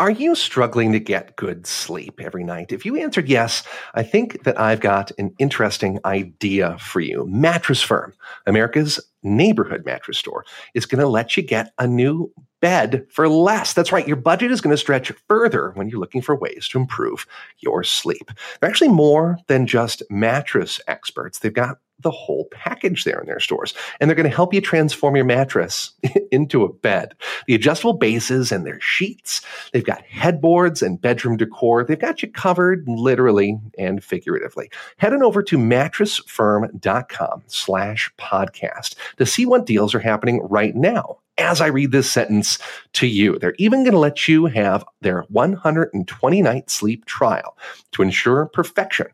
Are 0.00 0.10
you 0.10 0.34
struggling 0.34 0.92
to 0.92 0.98
get 0.98 1.36
good 1.36 1.66
sleep 1.66 2.22
every 2.22 2.42
night? 2.42 2.72
If 2.72 2.86
you 2.86 2.96
answered 2.96 3.28
yes, 3.28 3.62
I 3.92 4.02
think 4.02 4.44
that 4.44 4.58
I've 4.58 4.80
got 4.80 5.12
an 5.18 5.34
interesting 5.38 5.98
idea 6.06 6.78
for 6.78 7.00
you. 7.00 7.26
Mattress 7.28 7.82
Firm, 7.82 8.14
America's 8.46 8.98
neighborhood 9.22 9.84
mattress 9.84 10.16
store, 10.16 10.46
is 10.72 10.86
going 10.86 11.02
to 11.02 11.06
let 11.06 11.36
you 11.36 11.42
get 11.42 11.74
a 11.78 11.86
new 11.86 12.32
bed 12.62 13.06
for 13.10 13.28
less. 13.28 13.74
That's 13.74 13.92
right. 13.92 14.08
Your 14.08 14.16
budget 14.16 14.50
is 14.50 14.62
going 14.62 14.72
to 14.72 14.78
stretch 14.78 15.12
further 15.28 15.72
when 15.74 15.90
you're 15.90 16.00
looking 16.00 16.22
for 16.22 16.34
ways 16.34 16.66
to 16.68 16.78
improve 16.78 17.26
your 17.58 17.84
sleep. 17.84 18.30
They're 18.58 18.70
actually 18.70 18.88
more 18.88 19.36
than 19.48 19.66
just 19.66 20.02
mattress 20.08 20.80
experts. 20.88 21.40
They've 21.40 21.52
got 21.52 21.76
the 22.02 22.10
whole 22.10 22.46
package 22.50 23.04
there 23.04 23.20
in 23.20 23.26
their 23.26 23.40
stores. 23.40 23.74
And 24.00 24.08
they're 24.08 24.16
going 24.16 24.28
to 24.28 24.34
help 24.34 24.54
you 24.54 24.60
transform 24.60 25.16
your 25.16 25.24
mattress 25.24 25.92
into 26.30 26.64
a 26.64 26.72
bed. 26.72 27.14
The 27.46 27.54
adjustable 27.54 27.94
bases 27.94 28.52
and 28.52 28.66
their 28.66 28.80
sheets, 28.80 29.42
they've 29.72 29.84
got 29.84 30.04
headboards 30.06 30.82
and 30.82 31.00
bedroom 31.00 31.36
decor. 31.36 31.84
They've 31.84 31.98
got 31.98 32.22
you 32.22 32.30
covered 32.30 32.84
literally 32.88 33.58
and 33.78 34.02
figuratively. 34.02 34.70
Head 34.96 35.12
on 35.12 35.22
over 35.22 35.42
to 35.42 35.58
mattressfirm.com 35.58 37.42
slash 37.46 38.12
podcast 38.18 38.94
to 39.16 39.26
see 39.26 39.46
what 39.46 39.66
deals 39.66 39.94
are 39.94 40.00
happening 40.00 40.40
right 40.48 40.74
now 40.74 41.18
as 41.40 41.60
I 41.60 41.68
read 41.68 41.90
this 41.90 42.10
sentence 42.10 42.58
to 42.94 43.06
you. 43.06 43.38
They're 43.38 43.54
even 43.58 43.82
going 43.82 43.92
to 43.92 43.98
let 43.98 44.28
you 44.28 44.46
have 44.46 44.84
their 45.00 45.22
120 45.30 46.42
night 46.42 46.70
sleep 46.70 47.06
trial 47.06 47.56
to 47.92 48.02
ensure 48.02 48.46
perfection 48.46 49.06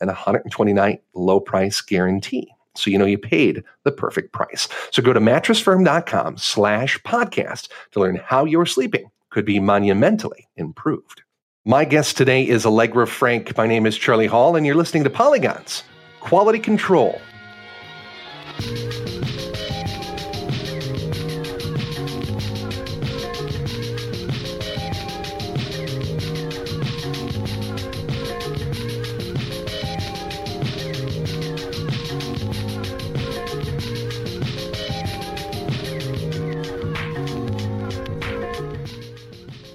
and 0.00 0.10
a 0.10 0.14
120 0.14 0.72
night 0.72 1.02
low 1.14 1.40
price 1.40 1.80
guarantee. 1.80 2.48
So 2.76 2.90
you 2.90 2.98
know 2.98 3.04
you 3.04 3.18
paid 3.18 3.62
the 3.84 3.92
perfect 3.92 4.32
price. 4.32 4.68
So 4.90 5.02
go 5.02 5.12
to 5.12 5.20
mattressfirm.com 5.20 6.38
slash 6.38 6.98
podcast 7.02 7.68
to 7.92 8.00
learn 8.00 8.16
how 8.16 8.44
your 8.44 8.66
sleeping 8.66 9.10
could 9.30 9.44
be 9.44 9.60
monumentally 9.60 10.48
improved. 10.56 11.22
My 11.64 11.84
guest 11.84 12.16
today 12.16 12.46
is 12.46 12.66
Allegra 12.66 13.06
Frank. 13.06 13.56
My 13.56 13.66
name 13.66 13.86
is 13.86 13.96
Charlie 13.96 14.26
Hall, 14.26 14.54
and 14.54 14.66
you're 14.66 14.74
listening 14.74 15.04
to 15.04 15.10
Polygons 15.10 15.82
Quality 16.20 16.58
Control. 16.58 17.20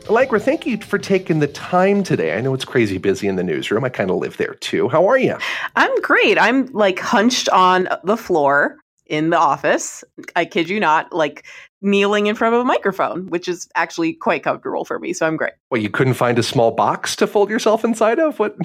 Allegra, 0.09 0.39
thank 0.39 0.65
you 0.65 0.79
for 0.79 0.97
taking 0.97 1.37
the 1.37 1.47
time 1.47 2.01
today. 2.01 2.35
I 2.35 2.41
know 2.41 2.55
it's 2.55 2.65
crazy 2.65 2.97
busy 2.97 3.27
in 3.27 3.35
the 3.35 3.43
newsroom. 3.43 3.83
I 3.83 3.89
kind 3.89 4.09
of 4.09 4.17
live 4.17 4.37
there 4.37 4.55
too. 4.55 4.89
How 4.89 5.05
are 5.07 5.19
you? 5.19 5.37
I'm 5.75 6.01
great. 6.01 6.39
I'm 6.39 6.65
like 6.73 6.97
hunched 6.97 7.47
on 7.49 7.87
the 8.03 8.17
floor 8.17 8.77
in 9.05 9.29
the 9.29 9.37
office. 9.37 10.03
I 10.35 10.45
kid 10.45 10.67
you 10.67 10.79
not, 10.79 11.13
like 11.13 11.45
kneeling 11.81 12.27
in 12.27 12.35
front 12.35 12.55
of 12.55 12.61
a 12.61 12.65
microphone, 12.65 13.27
which 13.27 13.47
is 13.47 13.69
actually 13.75 14.13
quite 14.13 14.43
comfortable 14.43 14.85
for 14.85 14.99
me. 14.99 15.13
So 15.13 15.25
I'm 15.25 15.37
great. 15.37 15.53
Well, 15.69 15.81
you 15.81 15.89
couldn't 15.89 16.15
find 16.15 16.37
a 16.37 16.43
small 16.43 16.71
box 16.71 17.15
to 17.17 17.27
fold 17.27 17.49
yourself 17.49 17.83
inside 17.83 18.19
of? 18.19 18.39
What 18.39 18.55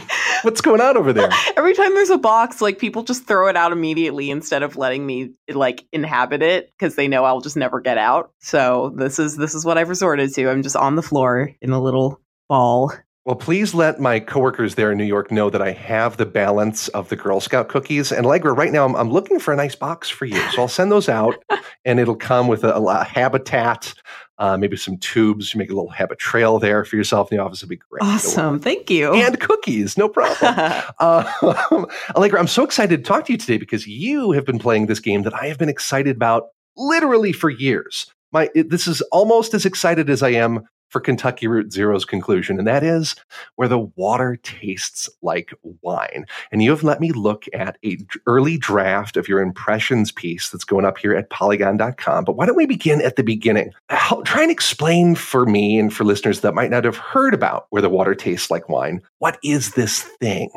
what's 0.43 0.61
going 0.61 0.81
on 0.81 0.97
over 0.97 1.12
there? 1.12 1.31
Every 1.56 1.75
time 1.75 1.95
there's 1.95 2.11
a 2.11 2.19
box, 2.19 2.61
like 2.61 2.79
people 2.79 3.03
just 3.03 3.27
throw 3.27 3.48
it 3.48 3.56
out 3.56 3.73
immediately 3.73 4.31
instead 4.31 4.62
of 4.62 4.77
letting 4.77 5.06
me 5.06 5.33
like 5.53 5.87
inhabit 5.93 6.43
it 6.43 6.73
because 6.73 6.97
they 6.97 7.09
know 7.09 7.25
I'll 7.25 7.41
just 7.41 7.56
never 7.56 7.81
get 7.81 7.98
out. 7.98 8.33
So 8.41 8.93
this 8.97 9.19
is 9.19 9.37
this 9.37 9.55
is 9.55 9.65
what 9.65 9.78
I've 9.78 9.89
resorted 9.89 10.33
to. 10.34 10.49
I'm 10.49 10.62
just 10.62 10.77
on 10.77 10.97
the 10.97 11.03
floor 11.03 11.53
in 11.61 11.71
a 11.71 11.81
little 11.81 12.21
ball 12.49 12.93
well, 13.25 13.36
please 13.36 13.72
let 13.72 14.00
my 14.00 14.20
coworkers 14.20 14.75
there 14.75 14.92
in 14.92 14.98
New 14.98 15.05
York 15.05 15.33
know 15.33 15.48
that 15.48 15.62
I 15.62 15.72
have 15.72 16.19
the 16.19 16.27
balance 16.27 16.89
of 16.89 17.08
the 17.08 17.17
Girl 17.17 17.41
Scout 17.41 17.69
cookies. 17.69 18.12
And 18.12 18.27
Allegra, 18.27 18.53
right 18.53 18.70
now 18.70 18.84
I'm, 18.84 18.94
I'm 18.94 19.11
looking 19.11 19.39
for 19.39 19.55
a 19.55 19.56
nice 19.56 19.75
box 19.75 20.10
for 20.10 20.26
you. 20.26 20.37
So 20.50 20.62
I'll 20.62 20.69
send 20.69 20.93
those 20.93 21.09
out 21.09 21.43
and 21.87 21.99
it'll 21.99 22.16
come 22.16 22.49
with 22.49 22.65
a, 22.65 22.75
a 22.75 23.03
habitat, 23.03 23.94
uh, 24.37 24.59
maybe 24.59 24.76
some 24.76 24.99
tubes. 24.99 25.54
You 25.54 25.59
make 25.59 25.71
a 25.71 25.75
little 25.75 25.91
Habitrail 25.91 26.60
there 26.60 26.84
for 26.84 26.97
yourself 26.97 27.32
in 27.32 27.38
the 27.38 27.43
office. 27.43 27.60
It'd 27.60 27.71
be 27.71 27.76
great. 27.76 28.03
Awesome. 28.03 28.60
Thank 28.60 28.91
you. 28.91 29.15
And 29.15 29.41
cookies. 29.41 29.97
No 29.97 30.06
problem. 30.06 30.37
uh, 30.99 31.87
Allegra, 32.15 32.38
I'm 32.38 32.47
so 32.47 32.62
excited 32.62 32.99
to 32.99 33.09
talk 33.09 33.25
to 33.26 33.32
you 33.32 33.38
today 33.38 33.56
because 33.56 33.87
you 33.87 34.32
have 34.32 34.44
been 34.44 34.59
playing 34.59 34.84
this 34.84 35.00
game 35.00 35.22
that 35.22 35.32
I 35.32 35.47
have 35.47 35.56
been 35.56 35.70
excited 35.70 36.16
about 36.16 36.49
literally 36.76 37.32
for 37.32 37.49
years. 37.49 38.12
My, 38.32 38.50
it, 38.54 38.69
this 38.69 38.87
is 38.87 39.00
almost 39.12 39.54
as 39.54 39.65
excited 39.65 40.10
as 40.10 40.22
I 40.22 40.31
am 40.31 40.66
for 40.94 41.00
Kentucky 41.00 41.49
Route 41.49 41.72
Zero's 41.72 42.05
conclusion, 42.05 42.56
and 42.56 42.69
that 42.69 42.84
is 42.84 43.16
where 43.56 43.66
the 43.66 43.81
water 43.97 44.38
tastes 44.44 45.10
like 45.22 45.53
wine. 45.82 46.25
And 46.53 46.62
you 46.62 46.71
have 46.71 46.84
let 46.84 47.00
me 47.00 47.10
look 47.10 47.47
at 47.53 47.78
a 47.84 47.99
early 48.28 48.56
draft 48.56 49.16
of 49.16 49.27
your 49.27 49.41
impressions 49.41 50.12
piece 50.12 50.50
that's 50.50 50.62
going 50.62 50.84
up 50.84 50.97
here 50.97 51.12
at 51.12 51.31
polygon.com. 51.31 52.22
But 52.22 52.37
why 52.37 52.47
don't 52.47 52.55
we 52.55 52.66
begin 52.66 53.03
at 53.03 53.16
the 53.16 53.25
beginning? 53.25 53.72
How, 53.88 54.22
try 54.22 54.43
and 54.43 54.53
explain 54.53 55.16
for 55.16 55.47
me 55.47 55.81
and 55.81 55.93
for 55.93 56.05
listeners 56.05 56.43
that 56.43 56.55
might 56.55 56.71
not 56.71 56.84
have 56.84 56.97
heard 56.97 57.34
about 57.34 57.66
where 57.71 57.82
the 57.82 57.91
water 57.91 58.15
tastes 58.15 58.49
like 58.49 58.69
wine. 58.69 59.03
What 59.19 59.37
is 59.43 59.72
this 59.72 60.00
thing? 60.00 60.49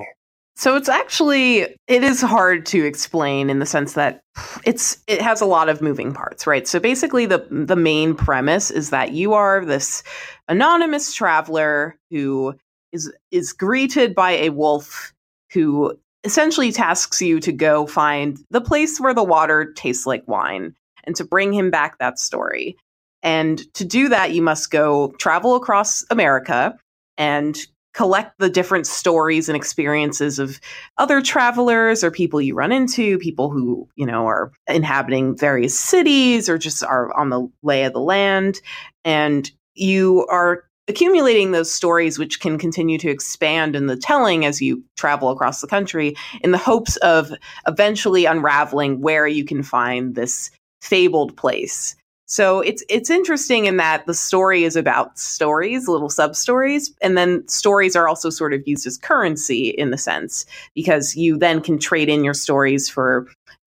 So 0.57 0.75
it's 0.75 0.89
actually 0.89 1.59
it 1.87 2.03
is 2.03 2.19
hard 2.19 2.65
to 2.67 2.83
explain 2.83 3.51
in 3.51 3.59
the 3.59 3.65
sense 3.67 3.93
that 3.93 4.21
it's 4.65 4.97
it 5.05 5.21
has 5.21 5.39
a 5.39 5.45
lot 5.45 5.69
of 5.69 5.83
moving 5.83 6.13
parts, 6.13 6.47
right? 6.47 6.67
So 6.67 6.79
basically 6.79 7.27
the 7.27 7.45
the 7.51 7.75
main 7.75 8.15
premise 8.15 8.71
is 8.71 8.89
that 8.89 9.11
you 9.11 9.33
are 9.33 9.63
this 9.63 10.01
anonymous 10.47 11.13
traveler 11.13 11.95
who 12.09 12.55
is 12.91 13.13
is 13.29 13.53
greeted 13.53 14.15
by 14.15 14.31
a 14.31 14.49
wolf 14.49 15.13
who 15.53 15.95
essentially 16.23 16.71
tasks 16.71 17.21
you 17.21 17.39
to 17.39 17.51
go 17.51 17.85
find 17.85 18.39
the 18.49 18.59
place 18.59 18.99
where 18.99 19.13
the 19.13 19.23
water 19.23 19.71
tastes 19.73 20.07
like 20.07 20.27
wine 20.27 20.73
and 21.03 21.15
to 21.17 21.23
bring 21.23 21.53
him 21.53 21.69
back 21.69 21.99
that 21.99 22.17
story. 22.17 22.75
And 23.21 23.59
to 23.75 23.85
do 23.85 24.09
that 24.09 24.31
you 24.31 24.41
must 24.41 24.71
go 24.71 25.09
travel 25.19 25.55
across 25.55 26.03
America 26.09 26.75
and 27.15 27.55
collect 27.97 28.37
the 28.37 28.47
different 28.49 28.85
stories 28.85 29.49
and 29.49 29.55
experiences 29.55 30.37
of 30.37 30.59
other 30.99 31.19
travelers 31.19 32.03
or 32.03 32.11
people 32.11 32.39
you 32.39 32.53
run 32.53 32.71
into, 32.71 33.17
people 33.17 33.49
who, 33.49 33.89
you 33.95 34.05
know, 34.05 34.27
are 34.27 34.51
inhabiting 34.67 35.35
various 35.35 35.77
cities 35.77 36.47
or 36.47 36.59
just 36.59 36.83
are 36.83 37.11
on 37.17 37.31
the 37.31 37.49
lay 37.63 37.85
of 37.85 37.93
the 37.93 37.99
land. 37.99 38.61
And 39.03 39.49
you 39.73 40.27
are 40.29 40.63
accumulating 40.87 41.51
those 41.51 41.73
stories, 41.73 42.19
which 42.19 42.39
can 42.39 42.59
continue 42.59 42.99
to 42.99 43.09
expand 43.09 43.75
in 43.75 43.87
the 43.87 43.97
telling 43.97 44.45
as 44.45 44.61
you 44.61 44.83
travel 44.95 45.31
across 45.31 45.61
the 45.61 45.67
country, 45.67 46.15
in 46.41 46.51
the 46.51 46.57
hopes 46.59 46.97
of 46.97 47.33
eventually 47.65 48.25
unraveling 48.25 49.01
where 49.01 49.25
you 49.25 49.43
can 49.43 49.63
find 49.63 50.13
this 50.13 50.51
fabled 50.83 51.35
place 51.35 51.95
so 52.29 52.59
it's 52.59 52.83
it's 52.89 53.09
interesting 53.09 53.65
in 53.65 53.77
that 53.77 54.05
the 54.05 54.13
story 54.13 54.65
is 54.65 54.75
about 54.75 55.17
stories, 55.17 55.87
little 55.87 56.09
sub 56.09 56.35
stories, 56.35 56.93
and 57.01 57.17
then 57.17 57.47
stories 57.47 57.95
are 57.95 58.09
also 58.09 58.29
sort 58.29 58.53
of 58.53 58.67
used 58.67 58.85
as 58.85 58.97
currency 58.97 59.69
in 59.69 59.91
the 59.91 59.97
sense 59.97 60.45
because 60.75 61.15
you 61.15 61.37
then 61.37 61.61
can 61.61 61.79
trade 61.79 62.09
in 62.09 62.25
your 62.25 62.33
stories 62.33 62.89
for 62.89 63.27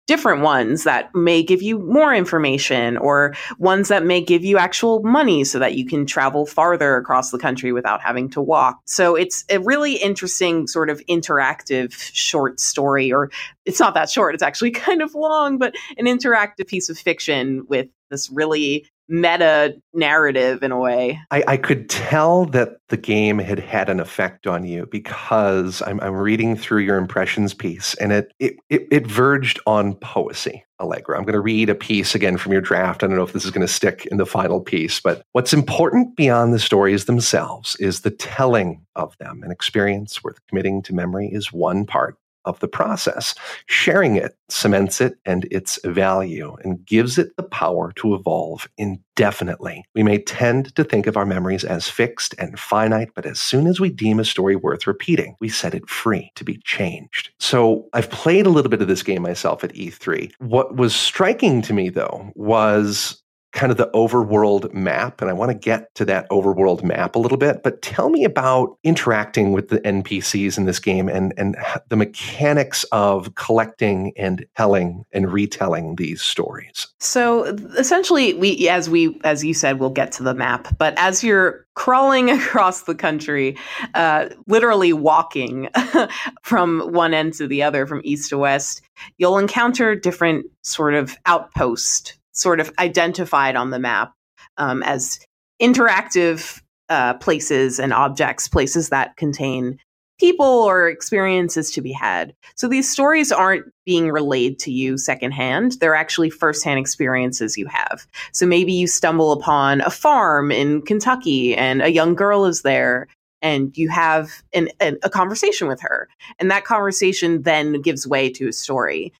different 0.08 0.42
ones 0.42 0.84
that 0.84 1.14
may 1.14 1.42
give 1.42 1.62
you 1.62 1.78
more 1.78 2.14
information 2.14 2.96
or 2.96 3.34
ones 3.58 3.88
that 3.88 4.04
may 4.04 4.22
give 4.22 4.42
you 4.42 4.56
actual 4.56 5.02
money 5.02 5.44
so 5.44 5.58
that 5.58 5.74
you 5.74 5.86
can 5.86 6.06
travel 6.06 6.46
farther 6.46 6.96
across 6.96 7.30
the 7.30 7.38
country 7.38 7.72
without 7.72 8.00
having 8.00 8.30
to 8.30 8.40
walk. 8.40 8.80
So 8.86 9.14
it's 9.14 9.44
a 9.50 9.58
really 9.58 9.96
interesting 9.96 10.66
sort 10.66 10.88
of 10.88 11.00
interactive 11.06 11.92
short 12.14 12.58
story 12.58 13.12
or 13.12 13.30
it's 13.66 13.78
not 13.78 13.92
that 13.94 14.08
short, 14.10 14.34
it's 14.34 14.42
actually 14.42 14.70
kind 14.88 15.02
of 15.02 15.14
long, 15.14 15.58
but 15.58 15.74
an 15.98 16.06
interactive 16.06 16.66
piece 16.66 16.88
of 16.88 16.98
fiction 16.98 17.66
with 17.68 17.88
this 18.10 18.30
really 18.30 18.86
meta 19.08 19.74
narrative 19.94 20.62
in 20.62 20.72
a 20.72 20.78
way. 20.78 21.20
I, 21.30 21.44
I, 21.48 21.56
could 21.56 21.88
tell 21.88 22.44
that 22.46 22.78
the 22.88 22.96
game 22.96 23.38
had 23.38 23.58
had 23.58 23.88
an 23.88 24.00
effect 24.00 24.46
on 24.46 24.64
you 24.64 24.86
because 24.86 25.82
I'm, 25.82 26.00
I'm 26.00 26.14
reading 26.14 26.56
through 26.56 26.82
your 26.82 26.98
impressions 26.98 27.54
piece 27.54 27.94
and 27.94 28.12
it, 28.12 28.32
it, 28.38 28.56
it, 28.68 28.86
it 28.90 29.06
verged 29.06 29.60
on 29.66 29.94
poesy. 29.94 30.62
Allegra. 30.80 31.16
I'm 31.16 31.24
going 31.24 31.32
to 31.32 31.40
read 31.40 31.70
a 31.70 31.74
piece 31.74 32.14
again 32.14 32.36
from 32.36 32.52
your 32.52 32.60
draft. 32.60 33.02
I 33.02 33.08
don't 33.08 33.16
know 33.16 33.24
if 33.24 33.32
this 33.32 33.44
is 33.44 33.50
going 33.50 33.66
to 33.66 33.72
stick 33.72 34.06
in 34.06 34.16
the 34.16 34.24
final 34.24 34.60
piece, 34.60 35.00
but 35.00 35.22
what's 35.32 35.52
important 35.52 36.14
beyond 36.16 36.54
the 36.54 36.60
stories 36.60 37.06
themselves 37.06 37.74
is 37.80 38.02
the 38.02 38.12
telling 38.12 38.86
of 38.94 39.16
them. 39.18 39.42
An 39.42 39.50
experience 39.50 40.22
worth 40.22 40.38
committing 40.46 40.82
to 40.82 40.94
memory 40.94 41.28
is 41.32 41.52
one 41.52 41.84
part 41.84 42.16
of 42.48 42.58
the 42.60 42.68
process. 42.68 43.34
Sharing 43.66 44.16
it 44.16 44.34
cements 44.48 45.00
it 45.00 45.18
and 45.26 45.46
its 45.50 45.78
value 45.84 46.56
and 46.64 46.84
gives 46.86 47.18
it 47.18 47.36
the 47.36 47.42
power 47.42 47.92
to 47.96 48.14
evolve 48.14 48.68
indefinitely. 48.78 49.84
We 49.94 50.02
may 50.02 50.18
tend 50.18 50.74
to 50.74 50.84
think 50.84 51.06
of 51.06 51.16
our 51.16 51.26
memories 51.26 51.64
as 51.64 51.88
fixed 51.88 52.34
and 52.38 52.58
finite, 52.58 53.10
but 53.14 53.26
as 53.26 53.38
soon 53.38 53.66
as 53.66 53.78
we 53.78 53.90
deem 53.90 54.18
a 54.18 54.24
story 54.24 54.56
worth 54.56 54.86
repeating, 54.86 55.36
we 55.40 55.48
set 55.48 55.74
it 55.74 55.88
free 55.88 56.32
to 56.36 56.44
be 56.44 56.58
changed. 56.64 57.30
So 57.38 57.88
I've 57.92 58.10
played 58.10 58.46
a 58.46 58.50
little 58.50 58.70
bit 58.70 58.82
of 58.82 58.88
this 58.88 59.02
game 59.02 59.22
myself 59.22 59.62
at 59.62 59.74
E3. 59.74 60.32
What 60.38 60.76
was 60.76 60.94
striking 60.94 61.60
to 61.62 61.74
me, 61.74 61.90
though, 61.90 62.32
was 62.34 63.22
kind 63.52 63.72
of 63.72 63.78
the 63.78 63.90
overworld 63.94 64.72
map, 64.74 65.20
and 65.20 65.30
I 65.30 65.32
want 65.32 65.50
to 65.50 65.54
get 65.54 65.94
to 65.94 66.04
that 66.04 66.28
overworld 66.30 66.82
map 66.82 67.16
a 67.16 67.18
little 67.18 67.38
bit. 67.38 67.62
But 67.62 67.82
tell 67.82 68.10
me 68.10 68.24
about 68.24 68.76
interacting 68.84 69.52
with 69.52 69.68
the 69.68 69.80
NPCs 69.80 70.58
in 70.58 70.66
this 70.66 70.78
game 70.78 71.08
and 71.08 71.32
and 71.36 71.56
the 71.88 71.96
mechanics 71.96 72.84
of 72.92 73.34
collecting 73.36 74.12
and 74.16 74.44
telling 74.56 75.04
and 75.12 75.32
retelling 75.32 75.96
these 75.96 76.20
stories. 76.20 76.88
So 77.00 77.44
essentially, 77.76 78.34
we 78.34 78.68
as 78.68 78.90
we 78.90 79.18
as 79.24 79.44
you 79.44 79.54
said, 79.54 79.80
we'll 79.80 79.90
get 79.90 80.12
to 80.12 80.22
the 80.22 80.34
map. 80.34 80.76
But 80.78 80.94
as 80.98 81.24
you're 81.24 81.66
crawling 81.74 82.30
across 82.38 82.82
the 82.82 82.94
country, 82.94 83.56
uh, 83.94 84.28
literally 84.46 84.92
walking 84.92 85.70
from 86.42 86.92
one 86.92 87.14
end 87.14 87.34
to 87.34 87.46
the 87.46 87.62
other, 87.62 87.86
from 87.86 88.02
east 88.04 88.30
to 88.30 88.38
west, 88.38 88.82
you'll 89.16 89.38
encounter 89.38 89.94
different 89.94 90.46
sort 90.62 90.94
of 90.94 91.16
outposts 91.24 92.17
sort 92.38 92.60
of 92.60 92.72
identified 92.78 93.56
on 93.56 93.70
the 93.70 93.78
map 93.78 94.12
um, 94.56 94.82
as 94.82 95.20
interactive 95.60 96.60
uh, 96.88 97.14
places 97.14 97.78
and 97.78 97.92
objects, 97.92 98.48
places 98.48 98.88
that 98.88 99.16
contain 99.16 99.78
people 100.18 100.44
or 100.44 100.88
experiences 100.88 101.70
to 101.70 101.80
be 101.80 101.92
had. 101.92 102.34
So 102.56 102.66
these 102.66 102.90
stories 102.90 103.30
aren't 103.30 103.66
being 103.86 104.10
relayed 104.10 104.58
to 104.60 104.72
you 104.72 104.98
secondhand. 104.98 105.76
They're 105.80 105.94
actually 105.94 106.30
firsthand 106.30 106.80
experiences 106.80 107.56
you 107.56 107.66
have. 107.66 108.06
So 108.32 108.44
maybe 108.46 108.72
you 108.72 108.86
stumble 108.86 109.32
upon 109.32 109.80
a 109.82 109.90
farm 109.90 110.50
in 110.50 110.82
Kentucky 110.82 111.54
and 111.56 111.82
a 111.82 111.92
young 111.92 112.14
girl 112.14 112.46
is 112.46 112.62
there 112.62 113.06
and 113.42 113.76
you 113.76 113.88
have 113.88 114.42
an, 114.52 114.68
an, 114.80 114.98
a 115.04 115.10
conversation 115.10 115.68
with 115.68 115.80
her. 115.80 116.08
And 116.40 116.50
that 116.50 116.64
conversation 116.64 117.42
then 117.42 117.80
gives 117.80 118.06
way 118.06 118.28
to 118.30 118.48
a 118.48 118.52
story 118.52 119.12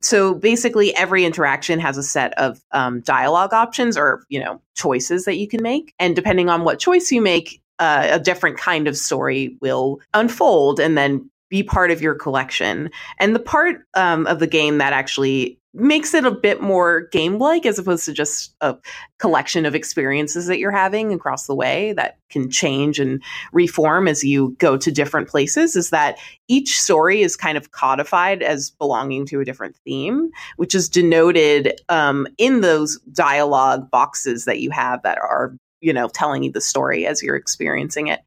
so 0.00 0.34
basically 0.34 0.94
every 0.94 1.24
interaction 1.24 1.78
has 1.80 1.96
a 1.98 2.02
set 2.02 2.36
of 2.38 2.60
um, 2.72 3.00
dialogue 3.00 3.52
options 3.52 3.96
or 3.96 4.24
you 4.28 4.40
know 4.40 4.60
choices 4.74 5.24
that 5.24 5.36
you 5.36 5.48
can 5.48 5.62
make. 5.62 5.94
And 5.98 6.14
depending 6.14 6.48
on 6.48 6.64
what 6.64 6.78
choice 6.78 7.10
you 7.10 7.20
make 7.20 7.60
uh, 7.78 8.08
a 8.12 8.20
different 8.20 8.58
kind 8.58 8.88
of 8.88 8.96
story 8.96 9.56
will 9.60 10.00
unfold 10.14 10.80
and 10.80 10.96
then 10.96 11.30
be 11.48 11.62
part 11.62 11.90
of 11.90 12.02
your 12.02 12.14
collection. 12.14 12.90
And 13.18 13.34
the 13.34 13.40
part 13.40 13.86
um, 13.94 14.26
of 14.26 14.38
the 14.40 14.46
game 14.46 14.78
that 14.78 14.92
actually 14.92 15.58
makes 15.76 16.14
it 16.14 16.24
a 16.24 16.30
bit 16.30 16.62
more 16.62 17.02
game 17.12 17.38
like 17.38 17.66
as 17.66 17.78
opposed 17.78 18.06
to 18.06 18.12
just 18.12 18.54
a 18.62 18.74
collection 19.18 19.66
of 19.66 19.74
experiences 19.74 20.46
that 20.46 20.58
you're 20.58 20.70
having 20.70 21.12
across 21.12 21.46
the 21.46 21.54
way 21.54 21.92
that 21.92 22.16
can 22.30 22.50
change 22.50 22.98
and 22.98 23.22
reform 23.52 24.08
as 24.08 24.24
you 24.24 24.56
go 24.58 24.78
to 24.78 24.90
different 24.90 25.28
places 25.28 25.76
is 25.76 25.90
that 25.90 26.18
each 26.48 26.80
story 26.80 27.20
is 27.20 27.36
kind 27.36 27.58
of 27.58 27.72
codified 27.72 28.42
as 28.42 28.70
belonging 28.70 29.26
to 29.26 29.40
a 29.40 29.44
different 29.44 29.76
theme 29.84 30.30
which 30.56 30.74
is 30.74 30.88
denoted 30.88 31.78
um, 31.90 32.26
in 32.38 32.62
those 32.62 32.98
dialogue 33.12 33.90
boxes 33.90 34.46
that 34.46 34.60
you 34.60 34.70
have 34.70 35.02
that 35.02 35.18
are 35.18 35.54
you 35.80 35.92
know 35.92 36.08
telling 36.08 36.42
you 36.42 36.52
the 36.52 36.60
story 36.60 37.06
as 37.06 37.22
you're 37.22 37.36
experiencing 37.36 38.08
it 38.08 38.20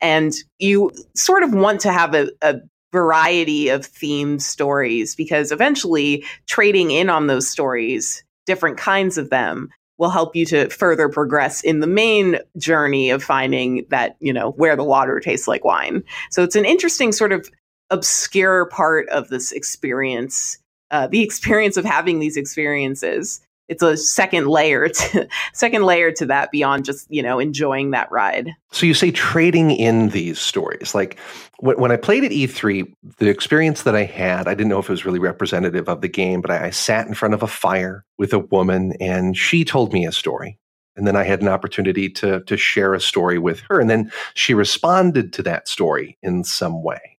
and 0.00 0.34
you 0.58 0.90
sort 1.16 1.42
of 1.42 1.54
want 1.54 1.80
to 1.80 1.92
have 1.92 2.14
a, 2.14 2.30
a 2.42 2.56
variety 2.94 3.70
of 3.70 3.80
themed 3.80 4.40
stories 4.40 5.16
because 5.16 5.50
eventually 5.50 6.24
trading 6.46 6.92
in 6.92 7.10
on 7.10 7.26
those 7.26 7.48
stories, 7.48 8.22
different 8.46 8.78
kinds 8.78 9.18
of 9.18 9.30
them, 9.30 9.68
will 9.98 10.10
help 10.10 10.36
you 10.36 10.46
to 10.46 10.68
further 10.68 11.08
progress 11.08 11.62
in 11.62 11.80
the 11.80 11.88
main 11.88 12.38
journey 12.56 13.10
of 13.10 13.22
finding 13.22 13.84
that, 13.90 14.16
you 14.20 14.32
know, 14.32 14.50
where 14.52 14.76
the 14.76 14.84
water 14.84 15.18
tastes 15.18 15.48
like 15.48 15.64
wine. 15.64 16.04
So 16.30 16.44
it's 16.44 16.56
an 16.56 16.64
interesting 16.64 17.10
sort 17.10 17.32
of 17.32 17.50
obscure 17.90 18.66
part 18.66 19.08
of 19.08 19.28
this 19.28 19.50
experience, 19.50 20.58
uh, 20.92 21.08
the 21.08 21.22
experience 21.22 21.76
of 21.76 21.84
having 21.84 22.20
these 22.20 22.36
experiences 22.36 23.40
it's 23.68 23.82
a 23.82 23.96
second 23.96 24.46
layer 24.46 24.88
to 24.88 25.28
second 25.52 25.84
layer 25.84 26.12
to 26.12 26.26
that 26.26 26.50
beyond 26.50 26.84
just 26.84 27.10
you 27.10 27.22
know 27.22 27.38
enjoying 27.38 27.90
that 27.92 28.10
ride. 28.10 28.50
So 28.72 28.86
you 28.86 28.94
say 28.94 29.10
trading 29.10 29.70
in 29.70 30.10
these 30.10 30.38
stories 30.38 30.94
like 30.94 31.18
when, 31.58 31.78
when 31.78 31.92
i 31.92 31.96
played 31.96 32.24
at 32.24 32.30
e3 32.30 32.92
the 33.18 33.28
experience 33.28 33.82
that 33.82 33.94
i 33.94 34.04
had 34.04 34.48
i 34.48 34.54
didn't 34.54 34.68
know 34.68 34.78
if 34.78 34.88
it 34.88 34.92
was 34.92 35.04
really 35.04 35.18
representative 35.18 35.88
of 35.88 36.00
the 36.00 36.08
game 36.08 36.40
but 36.40 36.50
I, 36.50 36.66
I 36.66 36.70
sat 36.70 37.06
in 37.06 37.14
front 37.14 37.34
of 37.34 37.42
a 37.42 37.46
fire 37.46 38.04
with 38.18 38.32
a 38.32 38.38
woman 38.38 38.94
and 39.00 39.36
she 39.36 39.64
told 39.64 39.92
me 39.92 40.06
a 40.06 40.12
story. 40.12 40.58
And 40.96 41.06
then 41.06 41.16
i 41.16 41.24
had 41.24 41.42
an 41.42 41.48
opportunity 41.48 42.08
to 42.10 42.40
to 42.44 42.56
share 42.56 42.94
a 42.94 43.00
story 43.00 43.38
with 43.38 43.60
her 43.68 43.80
and 43.80 43.90
then 43.90 44.12
she 44.34 44.54
responded 44.54 45.32
to 45.34 45.42
that 45.42 45.68
story 45.68 46.18
in 46.22 46.44
some 46.44 46.82
way. 46.82 47.14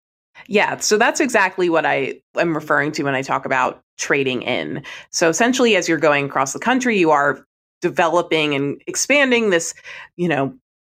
Yeah, 0.47 0.77
so 0.77 0.97
that's 0.97 1.19
exactly 1.19 1.69
what 1.69 1.85
I 1.85 2.21
am 2.37 2.53
referring 2.53 2.91
to 2.93 3.03
when 3.03 3.15
I 3.15 3.21
talk 3.21 3.45
about 3.45 3.81
trading 3.97 4.41
in. 4.43 4.83
So 5.11 5.29
essentially, 5.29 5.75
as 5.75 5.87
you're 5.87 5.97
going 5.97 6.25
across 6.25 6.53
the 6.53 6.59
country, 6.59 6.97
you 6.97 7.11
are 7.11 7.45
developing 7.81 8.55
and 8.55 8.81
expanding 8.87 9.49
this, 9.49 9.73
you 10.15 10.27
know, 10.27 10.53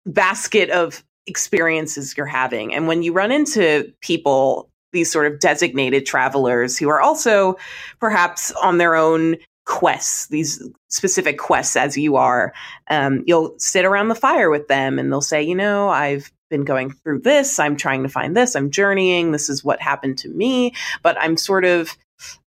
basket 0.06 0.71
of 0.71 1.05
experiences 1.27 2.17
you're 2.17 2.27
having. 2.27 2.75
And 2.75 2.89
when 2.89 3.03
you 3.03 3.12
run 3.12 3.31
into 3.31 3.93
people, 4.00 4.71
these 4.93 5.12
sort 5.12 5.31
of 5.31 5.39
designated 5.39 6.06
travelers 6.06 6.79
who 6.79 6.89
are 6.89 7.00
also 7.00 7.56
perhaps 8.00 8.50
on 8.53 8.79
their 8.79 8.95
own 8.95 9.37
quests, 9.67 10.29
these 10.29 10.62
specific 10.89 11.39
quests 11.39 11.77
as 11.77 11.99
you 11.99 12.17
are, 12.17 12.55
um, 12.89 13.23
you'll 13.27 13.55
sit 13.59 13.85
around 13.85 14.09
the 14.09 14.15
fire 14.15 14.49
with 14.49 14.67
them 14.69 14.99
and 14.99 15.12
they'll 15.12 15.21
say, 15.21 15.43
you 15.43 15.55
know, 15.55 15.91
I've 15.91 16.33
been 16.49 16.65
going 16.65 16.91
through 16.91 17.21
this. 17.21 17.59
I'm 17.59 17.77
trying 17.77 18.03
to 18.03 18.09
find 18.09 18.35
this. 18.35 18.56
I'm 18.56 18.71
journeying. 18.71 19.33
This 19.33 19.51
is 19.51 19.62
what 19.62 19.83
happened 19.83 20.17
to 20.19 20.31
me, 20.31 20.73
but 21.03 21.19
I'm 21.21 21.37
sort 21.37 21.67
of 21.67 21.94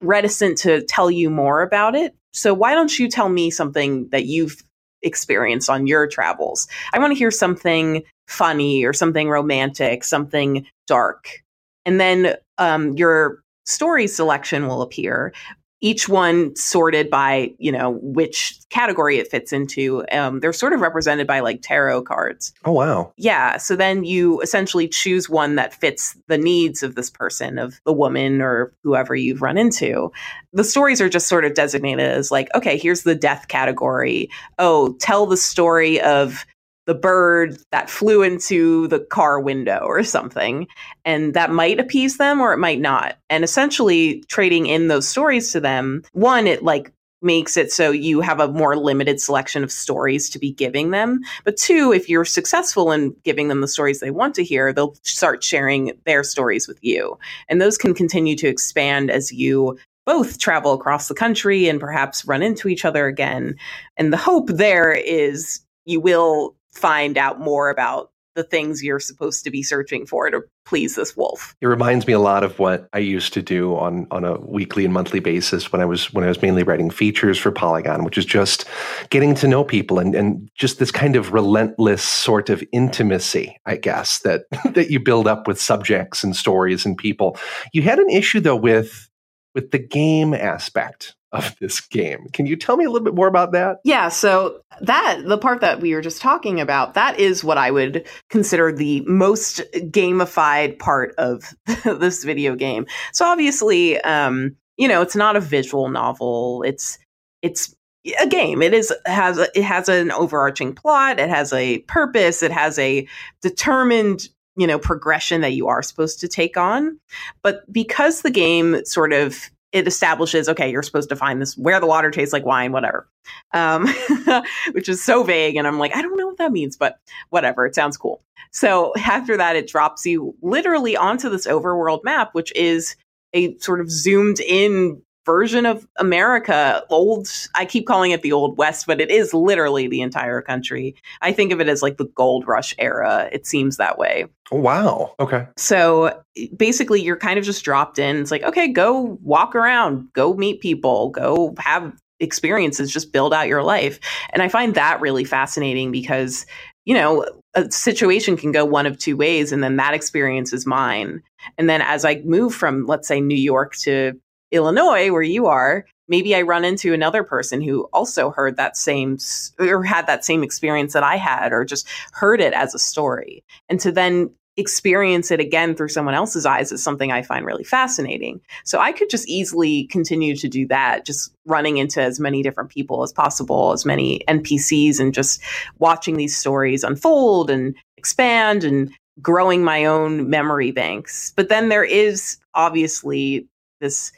reticent 0.00 0.58
to 0.58 0.82
tell 0.84 1.10
you 1.10 1.30
more 1.30 1.62
about 1.62 1.94
it. 1.94 2.14
So 2.32 2.54
why 2.54 2.74
don't 2.74 2.98
you 2.98 3.08
tell 3.08 3.28
me 3.28 3.50
something 3.50 4.08
that 4.10 4.26
you've 4.26 4.62
experienced 5.02 5.70
on 5.70 5.86
your 5.86 6.06
travels? 6.06 6.68
I 6.92 6.98
want 6.98 7.12
to 7.12 7.18
hear 7.18 7.30
something 7.30 8.02
funny 8.26 8.84
or 8.84 8.92
something 8.92 9.28
romantic, 9.28 10.04
something 10.04 10.66
dark. 10.86 11.42
And 11.84 12.00
then 12.00 12.34
um, 12.58 12.92
your 12.92 13.42
story 13.64 14.06
selection 14.06 14.66
will 14.66 14.82
appear 14.82 15.32
each 15.80 16.08
one 16.08 16.54
sorted 16.56 17.08
by 17.10 17.52
you 17.58 17.70
know 17.70 17.98
which 18.02 18.58
category 18.70 19.18
it 19.18 19.30
fits 19.30 19.52
into. 19.52 20.04
Um, 20.10 20.40
they're 20.40 20.52
sort 20.52 20.72
of 20.72 20.80
represented 20.80 21.26
by 21.26 21.40
like 21.40 21.60
tarot 21.62 22.02
cards. 22.02 22.52
Oh 22.64 22.72
wow. 22.72 23.12
Yeah 23.16 23.56
so 23.56 23.76
then 23.76 24.04
you 24.04 24.40
essentially 24.40 24.88
choose 24.88 25.28
one 25.28 25.54
that 25.56 25.74
fits 25.74 26.16
the 26.26 26.38
needs 26.38 26.82
of 26.82 26.94
this 26.94 27.10
person 27.10 27.58
of 27.58 27.80
the 27.84 27.92
woman 27.92 28.40
or 28.40 28.72
whoever 28.82 29.14
you've 29.14 29.42
run 29.42 29.58
into. 29.58 30.12
The 30.52 30.64
stories 30.64 31.00
are 31.00 31.08
just 31.08 31.28
sort 31.28 31.44
of 31.44 31.54
designated 31.54 32.06
as 32.06 32.30
like 32.30 32.48
okay 32.54 32.76
here's 32.76 33.02
the 33.02 33.14
death 33.14 33.48
category. 33.48 34.30
Oh 34.58 34.94
tell 35.00 35.26
the 35.26 35.36
story 35.36 36.00
of 36.00 36.44
the 36.88 36.94
bird 36.94 37.58
that 37.70 37.90
flew 37.90 38.22
into 38.22 38.88
the 38.88 38.98
car 38.98 39.38
window 39.38 39.80
or 39.84 40.02
something. 40.02 40.66
And 41.04 41.34
that 41.34 41.50
might 41.50 41.78
appease 41.78 42.16
them 42.16 42.40
or 42.40 42.54
it 42.54 42.58
might 42.58 42.80
not. 42.80 43.18
And 43.28 43.44
essentially 43.44 44.24
trading 44.28 44.66
in 44.66 44.88
those 44.88 45.06
stories 45.06 45.52
to 45.52 45.60
them, 45.60 46.02
one, 46.12 46.46
it 46.46 46.64
like 46.64 46.90
makes 47.20 47.58
it 47.58 47.70
so 47.70 47.90
you 47.90 48.22
have 48.22 48.40
a 48.40 48.48
more 48.48 48.74
limited 48.74 49.20
selection 49.20 49.62
of 49.62 49.70
stories 49.70 50.30
to 50.30 50.38
be 50.38 50.50
giving 50.50 50.90
them. 50.90 51.20
But 51.44 51.58
two, 51.58 51.92
if 51.92 52.08
you're 52.08 52.24
successful 52.24 52.90
in 52.90 53.14
giving 53.22 53.48
them 53.48 53.60
the 53.60 53.68
stories 53.68 54.00
they 54.00 54.10
want 54.10 54.34
to 54.36 54.44
hear, 54.44 54.72
they'll 54.72 54.96
start 55.02 55.44
sharing 55.44 55.92
their 56.06 56.24
stories 56.24 56.66
with 56.66 56.78
you. 56.80 57.18
And 57.50 57.60
those 57.60 57.76
can 57.76 57.92
continue 57.92 58.34
to 58.36 58.48
expand 58.48 59.10
as 59.10 59.30
you 59.30 59.76
both 60.06 60.38
travel 60.38 60.72
across 60.72 61.08
the 61.08 61.14
country 61.14 61.68
and 61.68 61.78
perhaps 61.78 62.24
run 62.24 62.42
into 62.42 62.66
each 62.66 62.86
other 62.86 63.06
again. 63.06 63.56
And 63.98 64.10
the 64.10 64.16
hope 64.16 64.48
there 64.48 64.92
is 64.92 65.60
you 65.84 66.00
will 66.00 66.54
find 66.72 67.18
out 67.18 67.40
more 67.40 67.70
about 67.70 68.10
the 68.38 68.44
things 68.44 68.84
you're 68.84 69.00
supposed 69.00 69.42
to 69.42 69.50
be 69.50 69.64
searching 69.64 70.06
for 70.06 70.30
to 70.30 70.42
please 70.64 70.94
this 70.94 71.16
wolf. 71.16 71.56
It 71.60 71.66
reminds 71.66 72.06
me 72.06 72.12
a 72.12 72.20
lot 72.20 72.44
of 72.44 72.60
what 72.60 72.88
I 72.92 73.00
used 73.00 73.32
to 73.32 73.42
do 73.42 73.76
on 73.76 74.06
on 74.12 74.24
a 74.24 74.38
weekly 74.38 74.84
and 74.84 74.94
monthly 74.94 75.18
basis 75.18 75.72
when 75.72 75.82
I 75.82 75.84
was 75.84 76.14
when 76.14 76.24
I 76.24 76.28
was 76.28 76.40
mainly 76.40 76.62
writing 76.62 76.88
features 76.88 77.36
for 77.36 77.50
Polygon, 77.50 78.04
which 78.04 78.16
is 78.16 78.24
just 78.24 78.64
getting 79.10 79.34
to 79.34 79.48
know 79.48 79.64
people 79.64 79.98
and 79.98 80.14
and 80.14 80.48
just 80.54 80.78
this 80.78 80.92
kind 80.92 81.16
of 81.16 81.32
relentless 81.32 82.04
sort 82.04 82.48
of 82.48 82.62
intimacy, 82.72 83.58
I 83.66 83.76
guess, 83.76 84.20
that 84.20 84.42
that 84.74 84.88
you 84.88 85.00
build 85.00 85.26
up 85.26 85.48
with 85.48 85.60
subjects 85.60 86.22
and 86.22 86.36
stories 86.36 86.86
and 86.86 86.96
people. 86.96 87.36
You 87.72 87.82
had 87.82 87.98
an 87.98 88.08
issue 88.08 88.38
though 88.38 88.54
with 88.54 89.10
with 89.52 89.72
the 89.72 89.80
game 89.80 90.32
aspect 90.32 91.16
of 91.32 91.54
this 91.60 91.80
game. 91.80 92.26
Can 92.32 92.46
you 92.46 92.56
tell 92.56 92.76
me 92.76 92.84
a 92.84 92.90
little 92.90 93.04
bit 93.04 93.14
more 93.14 93.26
about 93.26 93.52
that? 93.52 93.78
Yeah, 93.84 94.08
so 94.08 94.60
that 94.80 95.22
the 95.26 95.38
part 95.38 95.60
that 95.60 95.80
we 95.80 95.94
were 95.94 96.00
just 96.00 96.22
talking 96.22 96.60
about, 96.60 96.94
that 96.94 97.18
is 97.18 97.44
what 97.44 97.58
I 97.58 97.70
would 97.70 98.06
consider 98.30 98.72
the 98.72 99.02
most 99.02 99.60
gamified 99.74 100.78
part 100.78 101.14
of 101.18 101.54
this 101.84 102.24
video 102.24 102.54
game. 102.54 102.86
So 103.12 103.26
obviously, 103.26 104.00
um, 104.00 104.56
you 104.76 104.88
know, 104.88 105.02
it's 105.02 105.16
not 105.16 105.36
a 105.36 105.40
visual 105.40 105.88
novel. 105.88 106.62
It's 106.62 106.98
it's 107.42 107.74
a 108.20 108.26
game. 108.26 108.62
It 108.62 108.72
is 108.72 108.92
has 109.04 109.38
a, 109.38 109.48
it 109.58 109.64
has 109.64 109.88
an 109.88 110.10
overarching 110.12 110.74
plot. 110.74 111.20
It 111.20 111.28
has 111.28 111.52
a 111.52 111.80
purpose. 111.80 112.42
It 112.42 112.52
has 112.52 112.78
a 112.78 113.06
determined 113.42 114.28
you 114.56 114.66
know 114.66 114.78
progression 114.78 115.42
that 115.42 115.52
you 115.52 115.68
are 115.68 115.82
supposed 115.82 116.20
to 116.20 116.28
take 116.28 116.56
on. 116.56 116.98
But 117.42 117.70
because 117.70 118.22
the 118.22 118.30
game 118.30 118.84
sort 118.84 119.12
of 119.12 119.50
it 119.72 119.86
establishes 119.86 120.48
okay 120.48 120.70
you're 120.70 120.82
supposed 120.82 121.08
to 121.08 121.16
find 121.16 121.40
this 121.40 121.56
where 121.56 121.80
the 121.80 121.86
water 121.86 122.10
tastes 122.10 122.32
like 122.32 122.44
wine 122.44 122.72
whatever. 122.72 123.08
Um, 123.52 123.86
which 124.72 124.88
is 124.88 125.02
so 125.02 125.22
vague 125.22 125.56
and 125.56 125.66
i'm 125.66 125.78
like 125.78 125.94
i 125.94 126.02
don't 126.02 126.16
know 126.16 126.26
what 126.26 126.38
that 126.38 126.52
means 126.52 126.76
but 126.76 126.98
whatever 127.30 127.66
it 127.66 127.74
sounds 127.74 127.96
cool. 127.96 128.22
So 128.50 128.92
after 128.96 129.36
that 129.36 129.56
it 129.56 129.68
drops 129.68 130.06
you 130.06 130.34
literally 130.42 130.96
onto 130.96 131.28
this 131.28 131.46
overworld 131.46 132.04
map 132.04 132.34
which 132.34 132.52
is 132.54 132.96
a 133.34 133.56
sort 133.58 133.80
of 133.80 133.90
zoomed 133.90 134.40
in 134.40 135.02
version 135.28 135.66
of 135.66 135.86
America, 135.98 136.82
old, 136.88 137.28
I 137.54 137.66
keep 137.66 137.86
calling 137.86 138.12
it 138.12 138.22
the 138.22 138.32
Old 138.32 138.56
West, 138.56 138.86
but 138.86 138.98
it 138.98 139.10
is 139.10 139.34
literally 139.34 139.86
the 139.86 140.00
entire 140.00 140.40
country. 140.40 140.94
I 141.20 141.32
think 141.32 141.52
of 141.52 141.60
it 141.60 141.68
as 141.68 141.82
like 141.82 141.98
the 141.98 142.06
gold 142.06 142.48
rush 142.48 142.74
era. 142.78 143.28
It 143.30 143.46
seems 143.46 143.76
that 143.76 143.98
way. 143.98 144.24
Oh, 144.50 144.58
wow. 144.58 145.14
Okay. 145.20 145.46
So 145.58 146.18
basically, 146.56 147.02
you're 147.02 147.18
kind 147.18 147.38
of 147.38 147.44
just 147.44 147.62
dropped 147.62 147.98
in. 147.98 148.16
It's 148.16 148.30
like, 148.30 148.42
okay, 148.42 148.68
go 148.68 149.18
walk 149.22 149.54
around, 149.54 150.10
go 150.14 150.32
meet 150.32 150.62
people, 150.62 151.10
go 151.10 151.54
have 151.58 151.92
experiences, 152.20 152.90
just 152.90 153.12
build 153.12 153.34
out 153.34 153.48
your 153.48 153.62
life. 153.62 154.00
And 154.30 154.42
I 154.42 154.48
find 154.48 154.74
that 154.76 155.02
really 155.02 155.24
fascinating 155.24 155.92
because, 155.92 156.46
you 156.86 156.94
know, 156.94 157.26
a 157.52 157.70
situation 157.70 158.38
can 158.38 158.50
go 158.50 158.64
one 158.64 158.86
of 158.86 158.98
two 158.98 159.18
ways, 159.18 159.52
and 159.52 159.62
then 159.62 159.76
that 159.76 159.92
experience 159.92 160.54
is 160.54 160.64
mine. 160.64 161.22
And 161.58 161.68
then 161.68 161.82
as 161.82 162.06
I 162.06 162.22
move 162.24 162.54
from, 162.54 162.86
let's 162.86 163.06
say, 163.06 163.20
New 163.20 163.36
York 163.36 163.76
to 163.82 164.18
Illinois, 164.50 165.10
where 165.10 165.22
you 165.22 165.46
are, 165.46 165.84
maybe 166.08 166.34
I 166.34 166.42
run 166.42 166.64
into 166.64 166.94
another 166.94 167.22
person 167.22 167.60
who 167.60 167.82
also 167.92 168.30
heard 168.30 168.56
that 168.56 168.76
same 168.76 169.18
or 169.58 169.82
had 169.84 170.06
that 170.06 170.24
same 170.24 170.42
experience 170.42 170.92
that 170.94 171.02
I 171.02 171.16
had, 171.16 171.52
or 171.52 171.64
just 171.64 171.86
heard 172.12 172.40
it 172.40 172.52
as 172.52 172.74
a 172.74 172.78
story. 172.78 173.44
And 173.68 173.78
to 173.80 173.92
then 173.92 174.30
experience 174.56 175.30
it 175.30 175.38
again 175.38 175.76
through 175.76 175.88
someone 175.88 176.14
else's 176.14 176.44
eyes 176.44 176.72
is 176.72 176.82
something 176.82 177.12
I 177.12 177.22
find 177.22 177.46
really 177.46 177.62
fascinating. 177.62 178.40
So 178.64 178.80
I 178.80 178.90
could 178.90 179.08
just 179.08 179.28
easily 179.28 179.84
continue 179.84 180.34
to 180.34 180.48
do 180.48 180.66
that, 180.66 181.06
just 181.06 181.32
running 181.46 181.76
into 181.76 182.02
as 182.02 182.18
many 182.18 182.42
different 182.42 182.70
people 182.70 183.04
as 183.04 183.12
possible, 183.12 183.72
as 183.72 183.86
many 183.86 184.20
NPCs, 184.26 184.98
and 184.98 185.14
just 185.14 185.40
watching 185.78 186.16
these 186.16 186.36
stories 186.36 186.82
unfold 186.82 187.50
and 187.50 187.76
expand 187.96 188.64
and 188.64 188.90
growing 189.22 189.62
my 189.62 189.84
own 189.84 190.28
memory 190.28 190.72
banks. 190.72 191.32
But 191.36 191.48
then 191.48 191.68
there 191.68 191.84
is 191.84 192.36
obviously 192.54 193.46
this 193.80 194.10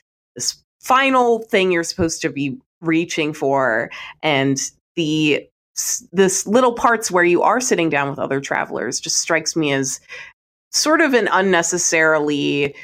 final 0.81 1.41
thing 1.41 1.71
you're 1.73 1.85
supposed 1.85 2.23
to 2.23 2.31
be 2.31 2.57
reaching 2.81 3.33
for 3.33 3.91
and 4.23 4.59
the 4.97 5.47
this 6.13 6.47
little 6.47 6.73
parts 6.73 7.11
where 7.11 7.25
you 7.25 7.43
are 7.43 7.61
sitting 7.61 7.89
down 7.89 8.11
with 8.11 8.19
other 8.19 8.41
travelers 8.41 9.01
just 9.01 9.17
strikes 9.17 9.57
me 9.57 9.73
as 9.73 10.01
sort 10.73 11.01
of 11.01 11.15
an 11.15 11.29
unnecessarily 11.33 12.75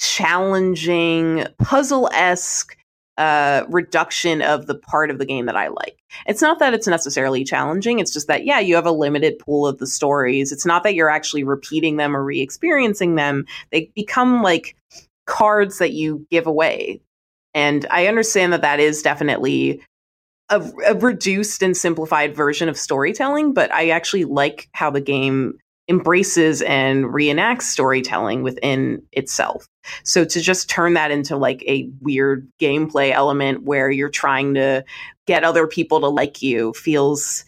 challenging 0.00 1.46
puzzle-esque 1.58 2.76
uh, 3.18 3.64
reduction 3.68 4.40
of 4.40 4.66
the 4.66 4.74
part 4.74 5.10
of 5.10 5.18
the 5.18 5.26
game 5.26 5.44
that 5.44 5.56
I 5.56 5.68
like. 5.68 5.98
It's 6.26 6.40
not 6.40 6.58
that 6.58 6.72
it's 6.72 6.86
necessarily 6.86 7.44
challenging. 7.44 7.98
It's 7.98 8.12
just 8.12 8.26
that, 8.28 8.46
yeah, 8.46 8.60
you 8.60 8.74
have 8.76 8.86
a 8.86 8.92
limited 8.92 9.38
pool 9.38 9.66
of 9.66 9.78
the 9.78 9.86
stories. 9.86 10.52
It's 10.52 10.64
not 10.64 10.82
that 10.84 10.94
you're 10.94 11.10
actually 11.10 11.44
repeating 11.44 11.98
them 11.98 12.16
or 12.16 12.24
re 12.24 12.40
experiencing 12.40 13.16
them. 13.16 13.44
They 13.70 13.90
become 13.94 14.42
like 14.42 14.74
cards 15.26 15.78
that 15.78 15.92
you 15.92 16.26
give 16.30 16.46
away. 16.46 17.00
And 17.54 17.86
I 17.90 18.06
understand 18.06 18.52
that 18.52 18.62
that 18.62 18.80
is 18.80 19.02
definitely 19.02 19.82
a, 20.50 20.62
a, 20.86 20.94
reduced 20.94 21.62
and 21.62 21.76
simplified 21.76 22.34
version 22.34 22.68
of 22.68 22.76
storytelling, 22.76 23.52
but 23.52 23.72
I 23.72 23.90
actually 23.90 24.24
like 24.24 24.68
how 24.72 24.90
the 24.90 25.00
game 25.00 25.58
embraces 25.88 26.62
and 26.62 27.06
reenacts 27.06 27.62
storytelling 27.62 28.42
within 28.42 29.02
itself. 29.12 29.66
So 30.04 30.24
to 30.24 30.40
just 30.40 30.70
turn 30.70 30.94
that 30.94 31.10
into 31.10 31.36
like 31.36 31.64
a 31.66 31.90
weird 32.00 32.48
gameplay 32.60 33.12
element 33.12 33.64
where 33.64 33.90
you're 33.90 34.08
trying 34.08 34.54
to 34.54 34.84
get 35.26 35.42
other 35.42 35.66
people 35.66 36.00
to 36.00 36.08
like 36.08 36.42
you 36.42 36.72
feels 36.74 37.44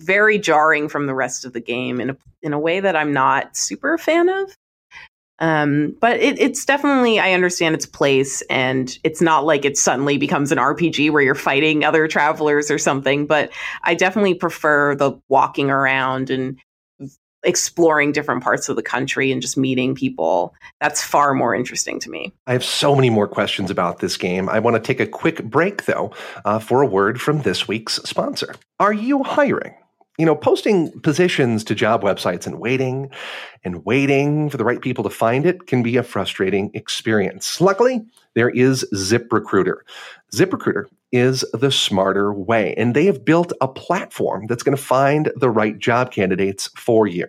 very 0.00 0.38
jarring 0.38 0.88
from 0.88 1.06
the 1.06 1.14
rest 1.14 1.44
of 1.44 1.52
the 1.52 1.60
game 1.60 2.00
in 2.00 2.10
a, 2.10 2.16
in 2.42 2.52
a 2.52 2.58
way 2.58 2.80
that 2.80 2.96
I'm 2.96 3.12
not 3.12 3.56
super 3.56 3.94
a 3.94 3.98
fan 3.98 4.28
of. 4.28 4.54
Um, 5.40 5.96
but 6.00 6.18
it, 6.18 6.40
it's 6.40 6.64
definitely, 6.64 7.20
I 7.20 7.32
understand 7.32 7.74
its 7.74 7.86
place, 7.86 8.42
and 8.50 8.96
it's 9.04 9.20
not 9.20 9.44
like 9.44 9.64
it 9.64 9.78
suddenly 9.78 10.18
becomes 10.18 10.50
an 10.52 10.58
RPG 10.58 11.10
where 11.10 11.22
you're 11.22 11.34
fighting 11.34 11.84
other 11.84 12.08
travelers 12.08 12.70
or 12.70 12.78
something. 12.78 13.26
But 13.26 13.50
I 13.84 13.94
definitely 13.94 14.34
prefer 14.34 14.94
the 14.94 15.12
walking 15.28 15.70
around 15.70 16.30
and 16.30 16.58
exploring 17.44 18.12
different 18.12 18.42
parts 18.42 18.68
of 18.68 18.76
the 18.76 18.82
country 18.82 19.30
and 19.30 19.40
just 19.40 19.56
meeting 19.56 19.94
people. 19.94 20.54
That's 20.80 21.02
far 21.02 21.34
more 21.34 21.54
interesting 21.54 22.00
to 22.00 22.10
me. 22.10 22.32
I 22.46 22.52
have 22.52 22.64
so 22.64 22.94
many 22.94 23.10
more 23.10 23.28
questions 23.28 23.70
about 23.70 24.00
this 24.00 24.16
game. 24.16 24.48
I 24.48 24.58
want 24.58 24.74
to 24.74 24.80
take 24.80 25.00
a 25.00 25.06
quick 25.06 25.44
break, 25.44 25.84
though, 25.84 26.12
uh, 26.44 26.58
for 26.58 26.82
a 26.82 26.86
word 26.86 27.20
from 27.20 27.42
this 27.42 27.68
week's 27.68 27.94
sponsor. 28.02 28.54
Are 28.80 28.92
you 28.92 29.22
hiring? 29.22 29.74
You 30.18 30.26
know, 30.26 30.34
posting 30.34 30.90
positions 31.00 31.62
to 31.64 31.74
job 31.74 32.02
websites 32.02 32.46
and 32.46 32.58
waiting 32.58 33.08
and 33.62 33.84
waiting 33.84 34.50
for 34.50 34.56
the 34.56 34.64
right 34.64 34.80
people 34.80 35.04
to 35.04 35.10
find 35.10 35.46
it 35.46 35.68
can 35.68 35.82
be 35.82 35.96
a 35.96 36.02
frustrating 36.02 36.70
experience. 36.74 37.60
Luckily, 37.60 38.04
there 38.34 38.50
is 38.50 38.84
ZipRecruiter. 38.92 39.76
ZipRecruiter 40.34 40.86
is 41.12 41.44
the 41.54 41.70
smarter 41.70 42.32
way, 42.32 42.74
and 42.76 42.94
they 42.94 43.06
have 43.06 43.24
built 43.24 43.52
a 43.60 43.68
platform 43.68 44.46
that's 44.48 44.64
going 44.64 44.76
to 44.76 44.82
find 44.82 45.30
the 45.36 45.50
right 45.50 45.78
job 45.78 46.10
candidates 46.10 46.68
for 46.76 47.06
you. 47.06 47.26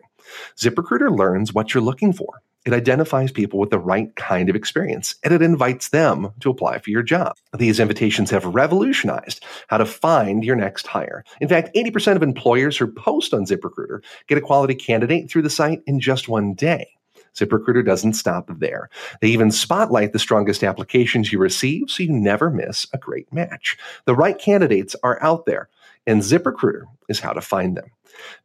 ZipRecruiter 0.58 1.15
learns 1.15 1.53
what 1.53 1.74
you're 1.74 1.84
looking 1.84 2.12
for 2.12 2.41
it 2.65 2.73
identifies 2.73 3.31
people 3.31 3.59
with 3.59 3.69
the 3.69 3.79
right 3.79 4.13
kind 4.15 4.49
of 4.49 4.55
experience 4.55 5.15
and 5.23 5.33
it 5.33 5.41
invites 5.41 5.89
them 5.89 6.31
to 6.41 6.49
apply 6.49 6.79
for 6.79 6.89
your 6.89 7.03
job. 7.03 7.35
These 7.57 7.79
invitations 7.79 8.29
have 8.31 8.45
revolutionized 8.45 9.43
how 9.67 9.77
to 9.77 9.85
find 9.85 10.43
your 10.43 10.55
next 10.55 10.85
hire. 10.85 11.23
In 11.39 11.47
fact, 11.47 11.73
80% 11.75 12.15
of 12.15 12.23
employers 12.23 12.77
who 12.77 12.87
post 12.87 13.33
on 13.33 13.45
ZipRecruiter 13.45 14.03
get 14.27 14.37
a 14.37 14.41
quality 14.41 14.75
candidate 14.75 15.29
through 15.29 15.43
the 15.43 15.49
site 15.49 15.81
in 15.87 15.99
just 15.99 16.27
one 16.27 16.53
day. 16.53 16.89
ZipRecruiter 17.35 17.85
doesn't 17.85 18.13
stop 18.13 18.49
there. 18.59 18.89
They 19.21 19.29
even 19.29 19.51
spotlight 19.51 20.13
the 20.13 20.19
strongest 20.19 20.63
applications 20.63 21.31
you 21.31 21.39
receive 21.39 21.89
so 21.89 22.03
you 22.03 22.11
never 22.11 22.49
miss 22.49 22.87
a 22.93 22.97
great 22.97 23.31
match. 23.31 23.77
The 24.05 24.15
right 24.15 24.37
candidates 24.37 24.95
are 25.03 25.21
out 25.21 25.45
there, 25.45 25.69
and 26.09 26.23
ZipRecruiter 26.23 26.85
is 27.07 27.19
how 27.19 27.33
to 27.33 27.39
find 27.39 27.77
them. 27.77 27.91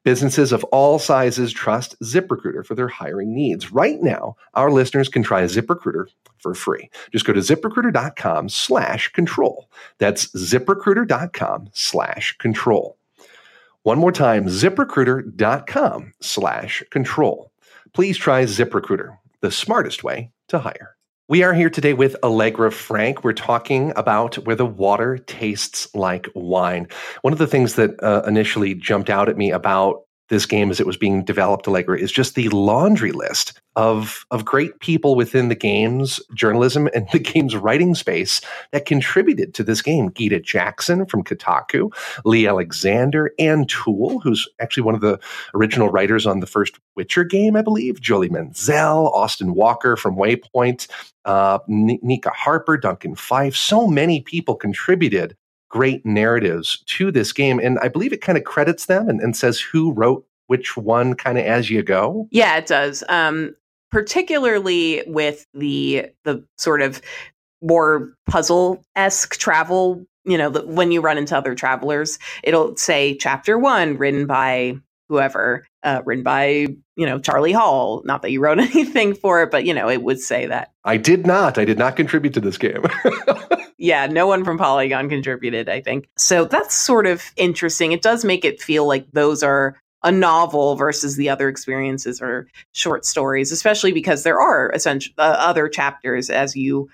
Businesses 0.02 0.52
of 0.52 0.64
all 0.64 0.98
sizes 0.98 1.50
trust 1.50 1.98
ZipRecruiter 2.02 2.64
for 2.64 2.74
their 2.74 2.88
hiring 2.88 3.34
needs. 3.34 3.72
Right 3.72 4.02
now, 4.02 4.36
our 4.52 4.70
listeners 4.70 5.08
can 5.08 5.22
try 5.22 5.42
ZipRecruiter 5.44 6.08
for 6.38 6.54
free. 6.54 6.90
Just 7.10 7.24
go 7.24 7.32
to 7.32 7.40
ziprecruiter.com 7.40 8.50
slash 8.50 9.08
control. 9.08 9.70
That's 9.96 10.26
ziprecruiter.com 10.36 11.70
slash 11.72 12.36
control. 12.36 12.98
One 13.82 13.98
more 13.98 14.12
time, 14.12 14.44
ziprecruiter.com 14.44 16.12
slash 16.20 16.82
control. 16.90 17.50
Please 17.94 18.18
try 18.18 18.44
ZipRecruiter, 18.44 19.16
the 19.40 19.50
smartest 19.50 20.04
way 20.04 20.32
to 20.48 20.58
hire. 20.58 20.96
We 21.26 21.42
are 21.42 21.54
here 21.54 21.70
today 21.70 21.94
with 21.94 22.16
Allegra 22.22 22.70
Frank. 22.70 23.24
We're 23.24 23.32
talking 23.32 23.94
about 23.96 24.34
where 24.44 24.54
the 24.54 24.66
water 24.66 25.16
tastes 25.16 25.88
like 25.94 26.28
wine. 26.34 26.86
One 27.22 27.32
of 27.32 27.38
the 27.38 27.46
things 27.46 27.76
that 27.76 27.92
uh, 28.02 28.24
initially 28.26 28.74
jumped 28.74 29.08
out 29.08 29.30
at 29.30 29.38
me 29.38 29.50
about 29.50 30.03
this 30.28 30.46
game 30.46 30.70
as 30.70 30.80
it 30.80 30.86
was 30.86 30.96
being 30.96 31.24
developed, 31.24 31.68
Allegra, 31.68 31.98
is 31.98 32.10
just 32.10 32.34
the 32.34 32.48
laundry 32.48 33.12
list 33.12 33.60
of 33.76 34.24
of 34.30 34.44
great 34.44 34.78
people 34.80 35.16
within 35.16 35.48
the 35.48 35.54
game's 35.54 36.20
journalism 36.34 36.88
and 36.94 37.08
the 37.12 37.18
game's 37.18 37.56
writing 37.56 37.94
space 37.94 38.40
that 38.72 38.86
contributed 38.86 39.54
to 39.54 39.64
this 39.64 39.82
game. 39.82 40.12
Gita 40.12 40.40
Jackson 40.40 41.06
from 41.06 41.24
Kotaku, 41.24 41.94
Leigh 42.24 42.46
Alexander, 42.46 43.32
Anne 43.38 43.66
Toole, 43.66 44.20
who's 44.20 44.48
actually 44.60 44.84
one 44.84 44.94
of 44.94 45.00
the 45.00 45.18
original 45.54 45.88
writers 45.88 46.26
on 46.26 46.40
the 46.40 46.46
first 46.46 46.78
Witcher 46.96 47.24
game, 47.24 47.56
I 47.56 47.62
believe, 47.62 48.00
Jolie 48.00 48.28
Menzel, 48.28 49.10
Austin 49.10 49.54
Walker 49.54 49.96
from 49.96 50.16
Waypoint, 50.16 50.86
uh, 51.24 51.58
Nika 51.68 52.30
Harper, 52.30 52.76
Duncan 52.76 53.14
Fyfe. 53.16 53.56
So 53.56 53.86
many 53.86 54.20
people 54.20 54.54
contributed 54.54 55.36
great 55.74 56.06
narratives 56.06 56.84
to 56.86 57.10
this 57.10 57.32
game. 57.32 57.58
And 57.58 57.80
I 57.80 57.88
believe 57.88 58.12
it 58.12 58.20
kind 58.20 58.38
of 58.38 58.44
credits 58.44 58.86
them 58.86 59.08
and, 59.08 59.20
and 59.20 59.36
says 59.36 59.58
who 59.58 59.90
wrote 59.90 60.24
which 60.46 60.76
one 60.76 61.14
kind 61.14 61.36
of 61.36 61.44
as 61.44 61.68
you 61.68 61.82
go. 61.82 62.28
Yeah, 62.30 62.56
it 62.58 62.66
does. 62.66 63.02
Um, 63.08 63.56
particularly 63.90 65.02
with 65.08 65.46
the 65.52 66.06
the 66.22 66.44
sort 66.58 66.80
of 66.80 67.02
more 67.60 68.14
puzzle 68.30 68.84
esque 68.94 69.36
travel. 69.36 70.06
You 70.24 70.38
know, 70.38 70.48
the, 70.48 70.64
when 70.64 70.92
you 70.92 71.00
run 71.00 71.18
into 71.18 71.36
other 71.36 71.56
travelers, 71.56 72.20
it'll 72.44 72.76
say 72.76 73.16
chapter 73.16 73.58
one 73.58 73.98
written 73.98 74.26
by 74.26 74.76
whoever, 75.08 75.66
uh, 75.82 76.02
written 76.04 76.22
by 76.22 76.68
you 76.94 77.06
know 77.06 77.18
Charlie 77.18 77.52
Hall. 77.52 78.00
Not 78.04 78.22
that 78.22 78.30
you 78.30 78.40
wrote 78.40 78.58
anything 78.60 79.14
for 79.14 79.42
it, 79.42 79.50
but 79.50 79.64
you 79.64 79.74
know 79.74 79.90
it 79.90 80.04
would 80.04 80.20
say 80.20 80.46
that. 80.46 80.70
I 80.84 80.98
did 80.98 81.26
not. 81.26 81.58
I 81.58 81.64
did 81.64 81.78
not 81.78 81.96
contribute 81.96 82.34
to 82.34 82.40
this 82.40 82.58
game. 82.58 82.84
yeah, 83.78 84.06
no 84.06 84.26
one 84.26 84.44
from 84.44 84.58
Polygon 84.58 85.08
contributed, 85.08 85.68
I 85.68 85.80
think. 85.80 86.08
So 86.16 86.44
that's 86.44 86.74
sort 86.74 87.06
of 87.06 87.22
interesting. 87.36 87.92
It 87.92 88.02
does 88.02 88.24
make 88.24 88.44
it 88.44 88.60
feel 88.60 88.86
like 88.86 89.10
those 89.12 89.42
are 89.42 89.76
a 90.02 90.12
novel 90.12 90.76
versus 90.76 91.16
the 91.16 91.30
other 91.30 91.48
experiences 91.48 92.20
or 92.20 92.46
short 92.72 93.04
stories, 93.06 93.50
especially 93.50 93.90
because 93.90 94.22
there 94.22 94.40
are 94.40 94.70
essential 94.70 95.12
uh, 95.18 95.36
other 95.38 95.68
chapters 95.68 96.28
as 96.30 96.54
you 96.54 96.90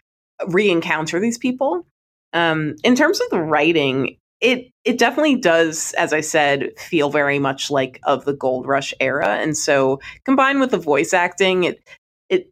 re-encounter 0.49 1.19
these 1.21 1.37
people. 1.37 1.85
Um, 2.33 2.77
in 2.85 2.95
terms 2.95 3.21
of 3.21 3.29
the 3.31 3.41
writing, 3.43 4.17
it 4.41 4.71
it 4.85 4.97
definitely 4.97 5.37
does, 5.37 5.93
as 5.95 6.13
I 6.13 6.21
said, 6.21 6.71
feel 6.79 7.11
very 7.11 7.39
much 7.41 7.71
like 7.71 8.01
of 8.05 8.25
the 8.25 8.33
Gold 8.33 8.67
Rush 8.67 8.95
era, 9.01 9.29
and 9.29 9.57
so 9.57 10.01
combined 10.25 10.61
with 10.61 10.71
the 10.71 10.79
voice 10.79 11.13
acting, 11.13 11.65
it 11.65 11.83
it 12.29 12.49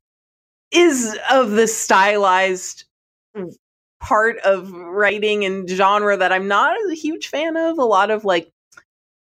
is 0.73 1.17
of 1.31 1.53
the 1.53 1.69
stylized 1.69 2.85
part 4.01 4.39
of 4.39 4.71
writing 4.73 5.45
and 5.45 5.69
genre 5.69 6.17
that 6.17 6.33
I'm 6.33 6.49
not 6.49 6.77
a 6.91 6.95
huge 6.95 7.29
fan 7.29 7.57
of. 7.57 7.79
A 7.79 7.85
lot 7.85 8.11
of 8.11 8.25
like, 8.25 8.51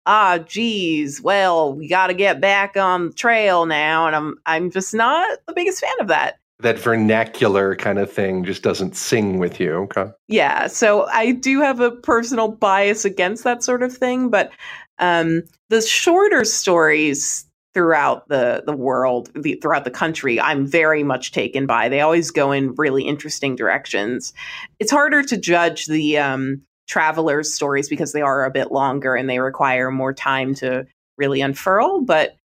ah, 0.06 0.38
geez, 0.38 1.20
well, 1.20 1.74
we 1.74 1.88
got 1.88 2.08
to 2.08 2.14
get 2.14 2.40
back 2.40 2.76
on 2.76 3.08
the 3.08 3.12
trail 3.14 3.66
now, 3.66 4.06
and 4.06 4.16
I'm 4.16 4.36
I'm 4.46 4.70
just 4.70 4.94
not 4.94 5.38
the 5.46 5.54
biggest 5.54 5.80
fan 5.80 6.00
of 6.00 6.08
that 6.08 6.38
that 6.60 6.78
vernacular 6.78 7.76
kind 7.76 7.98
of 7.98 8.10
thing 8.10 8.44
just 8.44 8.62
doesn't 8.62 8.96
sing 8.96 9.38
with 9.38 9.60
you. 9.60 9.72
Okay. 9.74 10.06
Yeah. 10.28 10.66
So 10.66 11.06
I 11.06 11.32
do 11.32 11.60
have 11.60 11.80
a 11.80 11.90
personal 11.90 12.48
bias 12.48 13.04
against 13.04 13.44
that 13.44 13.62
sort 13.62 13.82
of 13.82 13.96
thing, 13.96 14.30
but 14.30 14.50
um, 14.98 15.42
the 15.68 15.82
shorter 15.82 16.44
stories 16.44 17.44
throughout 17.74 18.28
the 18.28 18.62
the 18.64 18.74
world, 18.74 19.30
the, 19.34 19.58
throughout 19.60 19.84
the 19.84 19.90
country, 19.90 20.40
I'm 20.40 20.66
very 20.66 21.02
much 21.02 21.32
taken 21.32 21.66
by. 21.66 21.88
They 21.88 22.00
always 22.00 22.30
go 22.30 22.52
in 22.52 22.74
really 22.76 23.02
interesting 23.02 23.56
directions. 23.56 24.32
It's 24.78 24.90
harder 24.90 25.22
to 25.24 25.36
judge 25.36 25.86
the 25.86 26.18
um, 26.18 26.62
travelers' 26.86 27.52
stories 27.52 27.88
because 27.88 28.12
they 28.12 28.22
are 28.22 28.44
a 28.44 28.50
bit 28.50 28.72
longer 28.72 29.14
and 29.14 29.28
they 29.28 29.40
require 29.40 29.90
more 29.90 30.12
time 30.12 30.54
to 30.56 30.86
really 31.16 31.40
unfurl, 31.40 32.02
but 32.02 32.36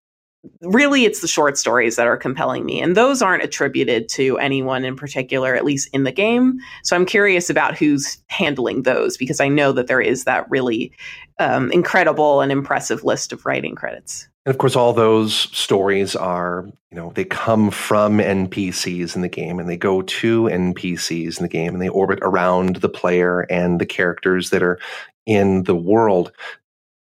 really 0.63 1.05
it's 1.05 1.21
the 1.21 1.29
short 1.29 1.59
stories 1.59 1.97
that 1.97 2.07
are 2.07 2.17
compelling 2.17 2.65
me 2.65 2.81
and 2.81 2.97
those 2.97 3.21
aren't 3.21 3.43
attributed 3.43 4.09
to 4.09 4.39
anyone 4.39 4.85
in 4.85 4.95
particular 4.95 5.55
at 5.57 5.65
least 5.65 5.89
in 5.93 6.05
the 6.05 6.13
game 6.13 6.59
so 6.85 6.95
i'm 6.95 7.05
curious 7.05 7.51
about 7.51 7.77
who's 7.77 8.19
handling 8.29 8.83
those 8.83 9.17
because 9.17 9.41
i 9.41 9.49
know 9.49 9.73
that 9.73 9.89
there 9.89 10.01
is 10.01 10.25
that 10.25 10.49
really 10.49 10.93
um, 11.41 11.73
incredible 11.73 12.41
and 12.41 12.53
impressive 12.53 13.03
list 13.03 13.33
of 13.33 13.45
writing 13.47 13.75
credits 13.75 14.29
and 14.49 14.55
of 14.55 14.59
course 14.59 14.76
all 14.76 14.95
those 14.95 15.35
stories 15.35 16.17
are 16.17 16.64
you 16.90 16.97
know 16.97 17.12
they 17.14 17.25
come 17.25 17.71
from 17.71 18.17
npcs 18.17 19.14
in 19.14 19.21
the 19.21 19.28
game 19.28 19.59
and 19.59 19.69
they 19.69 19.76
go 19.76 20.00
to 20.00 20.45
npcs 20.45 21.37
in 21.37 21.43
the 21.43 21.50
game 21.50 21.75
and 21.75 21.83
they 21.83 21.88
orbit 21.90 22.19
around 22.23 22.76
the 22.76 22.88
player 22.88 23.40
and 23.50 23.78
the 23.78 23.85
characters 23.85 24.49
that 24.49 24.62
are 24.62 24.78
in 25.26 25.64
the 25.64 25.75
world 25.75 26.33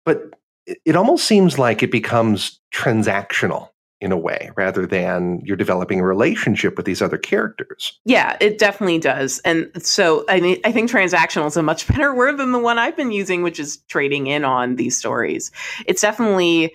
but 0.05 0.39
it 0.85 0.95
almost 0.95 1.27
seems 1.27 1.59
like 1.59 1.83
it 1.83 1.91
becomes 1.91 2.61
transactional 2.73 3.71
in 4.01 4.13
a 4.13 4.17
way 4.17 4.51
rather 4.57 4.85
than 4.85 5.41
you're 5.45 5.57
developing 5.57 6.01
a 6.01 6.05
relationship 6.05 6.77
with 6.77 6.85
these 6.85 7.01
other 7.01 7.17
characters. 7.17 8.01
Yeah, 8.05 8.37
it 8.41 8.59
definitely 8.59 8.99
does. 8.99 9.39
And 9.45 9.71
so 9.81 10.25
I 10.29 10.41
mean 10.41 10.61
I 10.65 10.73
think 10.73 10.91
transactional 10.91 11.47
is 11.47 11.57
a 11.57 11.63
much 11.63 11.87
better 11.89 12.13
word 12.13 12.37
than 12.37 12.51
the 12.51 12.59
one 12.59 12.79
I've 12.79 12.97
been 12.97 13.13
using 13.13 13.43
which 13.43 13.61
is 13.61 13.79
trading 13.89 14.27
in 14.27 14.45
on 14.45 14.75
these 14.75 14.97
stories. 14.97 15.53
It's 15.87 16.03
definitely 16.03 16.75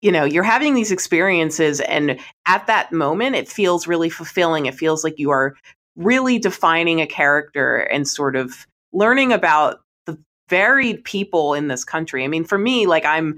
you 0.00 0.12
know, 0.12 0.24
you're 0.24 0.44
having 0.44 0.74
these 0.74 0.92
experiences 0.92 1.80
and 1.80 2.18
at 2.46 2.66
that 2.66 2.92
moment 2.92 3.36
it 3.36 3.48
feels 3.48 3.86
really 3.86 4.10
fulfilling. 4.10 4.66
It 4.66 4.74
feels 4.74 5.02
like 5.02 5.18
you 5.18 5.30
are 5.30 5.56
really 5.96 6.38
defining 6.38 7.00
a 7.00 7.06
character 7.06 7.78
and 7.78 8.06
sort 8.06 8.36
of 8.36 8.66
learning 8.92 9.32
about 9.32 9.80
the 10.06 10.16
varied 10.48 11.04
people 11.04 11.54
in 11.54 11.68
this 11.68 11.84
country. 11.84 12.24
I 12.24 12.28
mean, 12.28 12.44
for 12.44 12.58
me, 12.58 12.86
like 12.86 13.04
I'm 13.04 13.36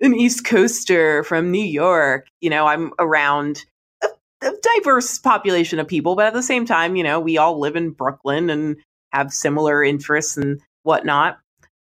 an 0.00 0.14
East 0.14 0.44
Coaster 0.44 1.24
from 1.24 1.50
New 1.50 1.64
York, 1.64 2.26
you 2.40 2.50
know, 2.50 2.66
I'm 2.66 2.92
around 2.98 3.64
a, 4.02 4.08
a 4.42 4.52
diverse 4.62 5.18
population 5.18 5.78
of 5.78 5.88
people, 5.88 6.14
but 6.14 6.26
at 6.26 6.34
the 6.34 6.42
same 6.42 6.66
time, 6.66 6.96
you 6.96 7.02
know, 7.02 7.18
we 7.18 7.38
all 7.38 7.58
live 7.58 7.76
in 7.76 7.90
Brooklyn 7.90 8.50
and 8.50 8.76
have 9.12 9.32
similar 9.32 9.82
interests 9.82 10.36
and 10.36 10.60
whatnot. 10.82 11.38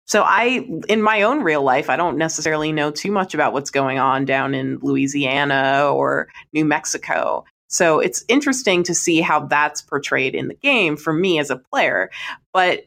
So 0.08 0.24
I, 0.24 0.66
in 0.88 1.02
my 1.02 1.24
own 1.24 1.42
real 1.42 1.62
life, 1.62 1.90
I 1.90 1.98
don't 1.98 2.18
necessarily 2.18 2.72
know 2.72 2.92
too 2.92 3.12
much 3.12 3.34
about 3.34 3.52
what's 3.52 3.72
going 3.72 4.00
on 4.00 4.24
down 4.26 4.56
in 4.56 4.80
Louisiana 4.82 5.92
or 5.94 6.30
New 6.54 6.64
Mexico. 6.64 7.44
So 7.68 8.00
it's 8.00 8.24
interesting 8.30 8.84
to 8.84 8.96
see 8.96 9.20
how 9.20 9.42
that's 9.42 9.82
portrayed 9.82 10.34
in 10.34 10.48
the 10.48 10.56
game 10.56 10.96
for 10.96 11.12
me 11.12 11.40
as 11.40 11.50
a 11.50 11.58
player. 11.58 12.10
But 12.54 12.86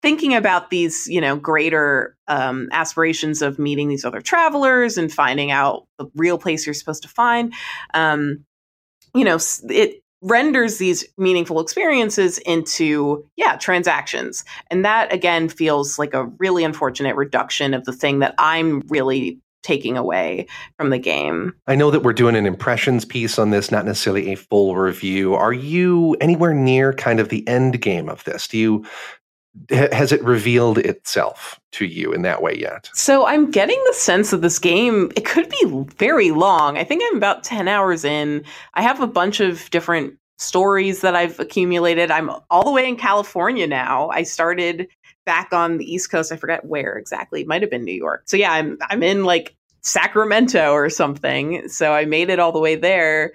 thinking 0.00 0.34
about 0.34 0.70
these, 0.70 1.06
you 1.08 1.20
know, 1.20 1.36
greater 1.36 2.16
um, 2.26 2.68
aspirations 2.72 3.42
of 3.42 3.58
meeting 3.58 3.88
these 3.88 4.06
other 4.06 4.22
travelers 4.22 4.96
and 4.96 5.12
finding 5.12 5.50
out 5.50 5.86
the 5.98 6.06
real 6.14 6.38
place 6.38 6.66
you're 6.66 6.74
supposed 6.74 7.02
to 7.02 7.08
find, 7.08 7.52
um, 7.92 8.44
you 9.14 9.24
know, 9.24 9.38
it 9.68 10.01
renders 10.22 10.78
these 10.78 11.04
meaningful 11.18 11.60
experiences 11.60 12.38
into 12.38 13.24
yeah 13.36 13.56
transactions 13.56 14.44
and 14.70 14.84
that 14.84 15.12
again 15.12 15.48
feels 15.48 15.98
like 15.98 16.14
a 16.14 16.26
really 16.38 16.64
unfortunate 16.64 17.16
reduction 17.16 17.74
of 17.74 17.84
the 17.84 17.92
thing 17.92 18.20
that 18.20 18.34
i'm 18.38 18.80
really 18.88 19.38
taking 19.62 19.96
away 19.96 20.46
from 20.76 20.90
the 20.90 20.98
game. 20.98 21.54
I 21.66 21.74
know 21.74 21.90
that 21.90 22.02
we're 22.02 22.12
doing 22.12 22.36
an 22.36 22.46
impressions 22.46 23.04
piece 23.04 23.38
on 23.38 23.50
this, 23.50 23.70
not 23.70 23.84
necessarily 23.84 24.32
a 24.32 24.36
full 24.36 24.76
review. 24.76 25.34
Are 25.34 25.52
you 25.52 26.16
anywhere 26.20 26.52
near 26.52 26.92
kind 26.92 27.20
of 27.20 27.28
the 27.28 27.46
end 27.46 27.80
game 27.80 28.08
of 28.08 28.24
this? 28.24 28.48
Do 28.48 28.58
you 28.58 28.84
has 29.70 30.12
it 30.12 30.22
revealed 30.22 30.78
itself 30.78 31.60
to 31.72 31.84
you 31.84 32.12
in 32.12 32.22
that 32.22 32.42
way 32.42 32.56
yet? 32.58 32.90
So 32.94 33.26
I'm 33.26 33.50
getting 33.50 33.82
the 33.86 33.94
sense 33.94 34.30
that 34.30 34.42
this 34.42 34.58
game 34.58 35.10
it 35.16 35.24
could 35.24 35.48
be 35.48 35.84
very 35.96 36.30
long. 36.30 36.78
I 36.78 36.84
think 36.84 37.02
I'm 37.06 37.16
about 37.16 37.44
10 37.44 37.68
hours 37.68 38.04
in. 38.04 38.44
I 38.74 38.82
have 38.82 39.00
a 39.00 39.06
bunch 39.06 39.40
of 39.40 39.68
different 39.70 40.14
stories 40.38 41.00
that 41.02 41.14
I've 41.14 41.38
accumulated. 41.38 42.10
I'm 42.10 42.30
all 42.50 42.64
the 42.64 42.70
way 42.70 42.88
in 42.88 42.96
California 42.96 43.66
now. 43.66 44.08
I 44.10 44.22
started 44.22 44.88
back 45.24 45.52
on 45.52 45.78
the 45.78 45.90
East 45.90 46.10
Coast. 46.10 46.32
I 46.32 46.36
forget 46.36 46.64
where 46.64 46.96
exactly. 46.96 47.42
It 47.42 47.46
might 47.46 47.62
have 47.62 47.70
been 47.70 47.84
New 47.84 47.94
York. 47.94 48.22
So 48.26 48.36
yeah, 48.36 48.52
I'm 48.52 48.78
I'm 48.90 49.02
in 49.02 49.24
like 49.24 49.54
Sacramento 49.82 50.72
or 50.72 50.88
something. 50.90 51.68
So 51.68 51.92
I 51.92 52.04
made 52.04 52.30
it 52.30 52.38
all 52.38 52.52
the 52.52 52.58
way 52.58 52.76
there. 52.76 53.32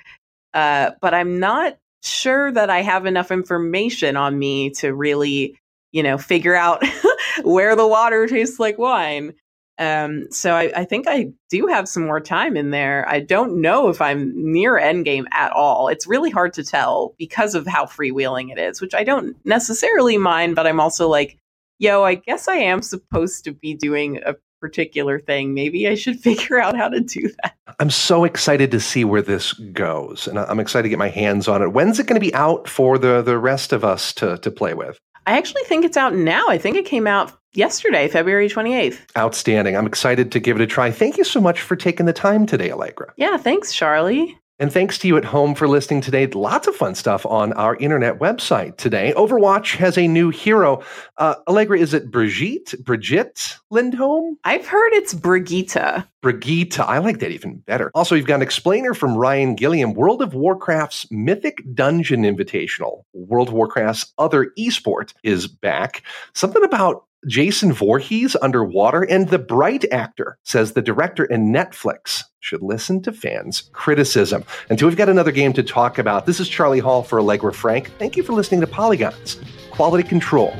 Uh, 0.54 0.92
but 1.02 1.14
I'm 1.14 1.40
not 1.40 1.78
sure 2.04 2.52
that 2.52 2.70
I 2.70 2.82
have 2.82 3.06
enough 3.06 3.32
information 3.32 4.16
on 4.16 4.38
me 4.38 4.72
to 4.72 4.94
really 4.94 5.58
you 5.98 6.04
know, 6.04 6.20
figure 6.20 6.54
out 6.54 6.84
where 7.44 7.76
the 7.76 7.88
water 7.88 8.28
tastes 8.28 8.60
like 8.60 8.78
wine. 8.78 9.34
Um, 9.80 10.32
so 10.32 10.54
I, 10.54 10.72
I, 10.76 10.86
think 10.86 11.08
I 11.08 11.32
do 11.50 11.66
have 11.66 11.90
some 11.90 12.06
more 12.06 12.20
time 12.20 12.56
in 12.56 12.70
there. 12.70 13.04
I 13.10 13.20
don't 13.20 13.62
know 13.62 13.90
if 13.90 14.00
I'm 14.00 14.32
near 14.36 14.74
endgame 14.74 15.26
at 15.32 15.52
all. 15.54 15.88
It's 15.88 16.06
really 16.06 16.30
hard 16.30 16.54
to 16.54 16.64
tell 16.64 17.16
because 17.18 17.56
of 17.56 17.66
how 17.66 17.86
freewheeling 17.86 18.52
it 18.52 18.60
is, 18.60 18.80
which 18.80 18.94
I 18.94 19.04
don't 19.04 19.36
necessarily 19.44 20.20
mind, 20.20 20.56
but 20.56 20.68
I'm 20.68 20.80
also 20.80 21.10
like, 21.10 21.40
yo, 21.80 22.04
I 22.04 22.14
guess 22.14 22.48
I 22.48 22.58
am 22.58 22.84
supposed 22.84 23.44
to 23.46 23.54
be 23.54 23.74
doing 23.74 24.22
a 24.24 24.36
particular 24.62 25.20
thing. 25.20 25.56
Maybe 25.56 25.88
I 25.88 25.96
should 25.96 26.20
figure 26.22 26.60
out 26.60 26.78
how 26.78 26.90
to 26.90 27.00
do 27.00 27.32
that. 27.42 27.56
I'm 27.80 27.90
so 27.90 28.24
excited 28.24 28.70
to 28.72 28.80
see 28.80 29.04
where 29.04 29.24
this 29.24 29.54
goes, 29.54 30.28
and 30.28 30.38
I'm 30.38 30.60
excited 30.60 30.84
to 30.84 30.90
get 30.90 31.00
my 31.00 31.10
hands 31.10 31.48
on 31.48 31.64
it. 31.64 31.74
When's 31.74 32.00
it 32.00 32.06
going 32.06 32.20
to 32.20 32.26
be 32.26 32.34
out 32.36 32.68
for 32.68 32.98
the 32.98 33.22
the 33.22 33.38
rest 33.38 33.74
of 33.74 33.84
us 33.84 34.14
to 34.14 34.38
to 34.40 34.52
play 34.52 34.74
with? 34.74 35.00
I 35.28 35.38
actually 35.38 35.64
think 35.66 35.84
it's 35.84 35.98
out 35.98 36.16
now. 36.16 36.48
I 36.48 36.58
think 36.58 36.78
it 36.78 36.86
came 36.86 37.06
out 37.06 37.38
yesterday, 37.54 38.08
February 38.08 38.48
28th. 38.48 39.00
Outstanding. 39.18 39.76
I'm 39.76 39.86
excited 39.86 40.32
to 40.32 40.40
give 40.40 40.56
it 40.56 40.64
a 40.64 40.68
try. 40.68 40.90
Thank 40.90 41.18
you 41.18 41.26
so 41.26 41.42
much 41.42 41.60
for 41.60 41.76
taking 41.76 42.06
the 42.06 42.14
time 42.14 42.46
today, 42.46 42.72
Allegra. 42.72 43.14
Yeah, 43.18 43.36
thanks, 43.36 43.74
Charlie. 43.74 44.40
And 44.60 44.74
thanks 44.74 44.98
to 45.00 45.08
you 45.08 45.18
at 45.18 45.26
home 45.26 45.54
for 45.54 45.68
listening 45.68 46.02
today. 46.02 46.26
Lots 46.26 46.68
of 46.68 46.76
fun 46.76 46.96
stuff 46.96 47.28
on 47.28 47.54
our 47.54 47.76
internet 47.76 48.18
website 48.18 48.78
today. 48.78 49.14
Overwatch 49.16 49.76
has 49.76 50.00
a 50.00 50.08
new 50.08 50.30
hero. 50.30 50.84
Uh, 51.18 51.36
Allegra, 51.48 51.78
is 51.78 51.94
it 51.94 52.10
Brigitte? 52.10 52.74
Brigitte 52.84 53.58
Lindholm? 53.70 54.38
I've 54.44 54.66
heard 54.66 54.94
it's 54.94 55.14
Brigitte. 55.14 56.06
Brigitte. 56.22 56.80
I 56.80 56.98
like 56.98 57.20
that 57.20 57.32
even 57.32 57.58
better. 57.58 57.92
Also, 57.94 58.16
you've 58.16 58.26
got 58.26 58.36
an 58.36 58.42
explainer 58.42 58.96
from 58.96 59.16
Ryan 59.16 59.54
Gilliam, 59.54 59.94
World 59.94 60.24
of 60.24 60.34
Warcraft's 60.34 61.06
Mythic 61.12 61.64
Dungeon 61.76 62.24
Invitational. 62.24 63.04
World 63.14 63.50
of 63.50 63.54
Warcraft's 63.54 64.12
other 64.18 64.52
esport 64.58 65.14
is 65.22 65.48
back. 65.48 66.02
Something 66.34 66.64
about 66.64 67.04
Jason 67.26 67.74
Voorhees 67.74 68.36
underwater, 68.42 69.02
and 69.04 69.30
the 69.30 69.40
bright 69.40 69.86
actor 69.92 70.38
says 70.44 70.74
the 70.74 70.82
director 70.82 71.24
and 71.26 71.54
Netflix 71.54 72.24
should 72.40 72.62
listen 72.62 73.02
to 73.02 73.12
fans' 73.12 73.70
criticism. 73.74 74.44
Until 74.70 74.88
we've 74.88 74.98
got 74.98 75.10
another 75.10 75.32
game 75.32 75.54
to 75.54 75.64
talk 75.64 75.98
about, 75.98 76.26
this 76.26 76.40
is 76.40 76.48
Charlie 76.48 76.80
Hall 76.80 77.04
for 77.04 77.20
Allegra 77.20 77.54
Frank. 77.54 77.92
Thank 77.98 78.16
you 78.16 78.24
for 78.24 78.34
listening 78.34 78.62
to 78.62 78.68
Polygons 78.68 79.40
Quality 79.72 80.08
Control. 80.08 80.56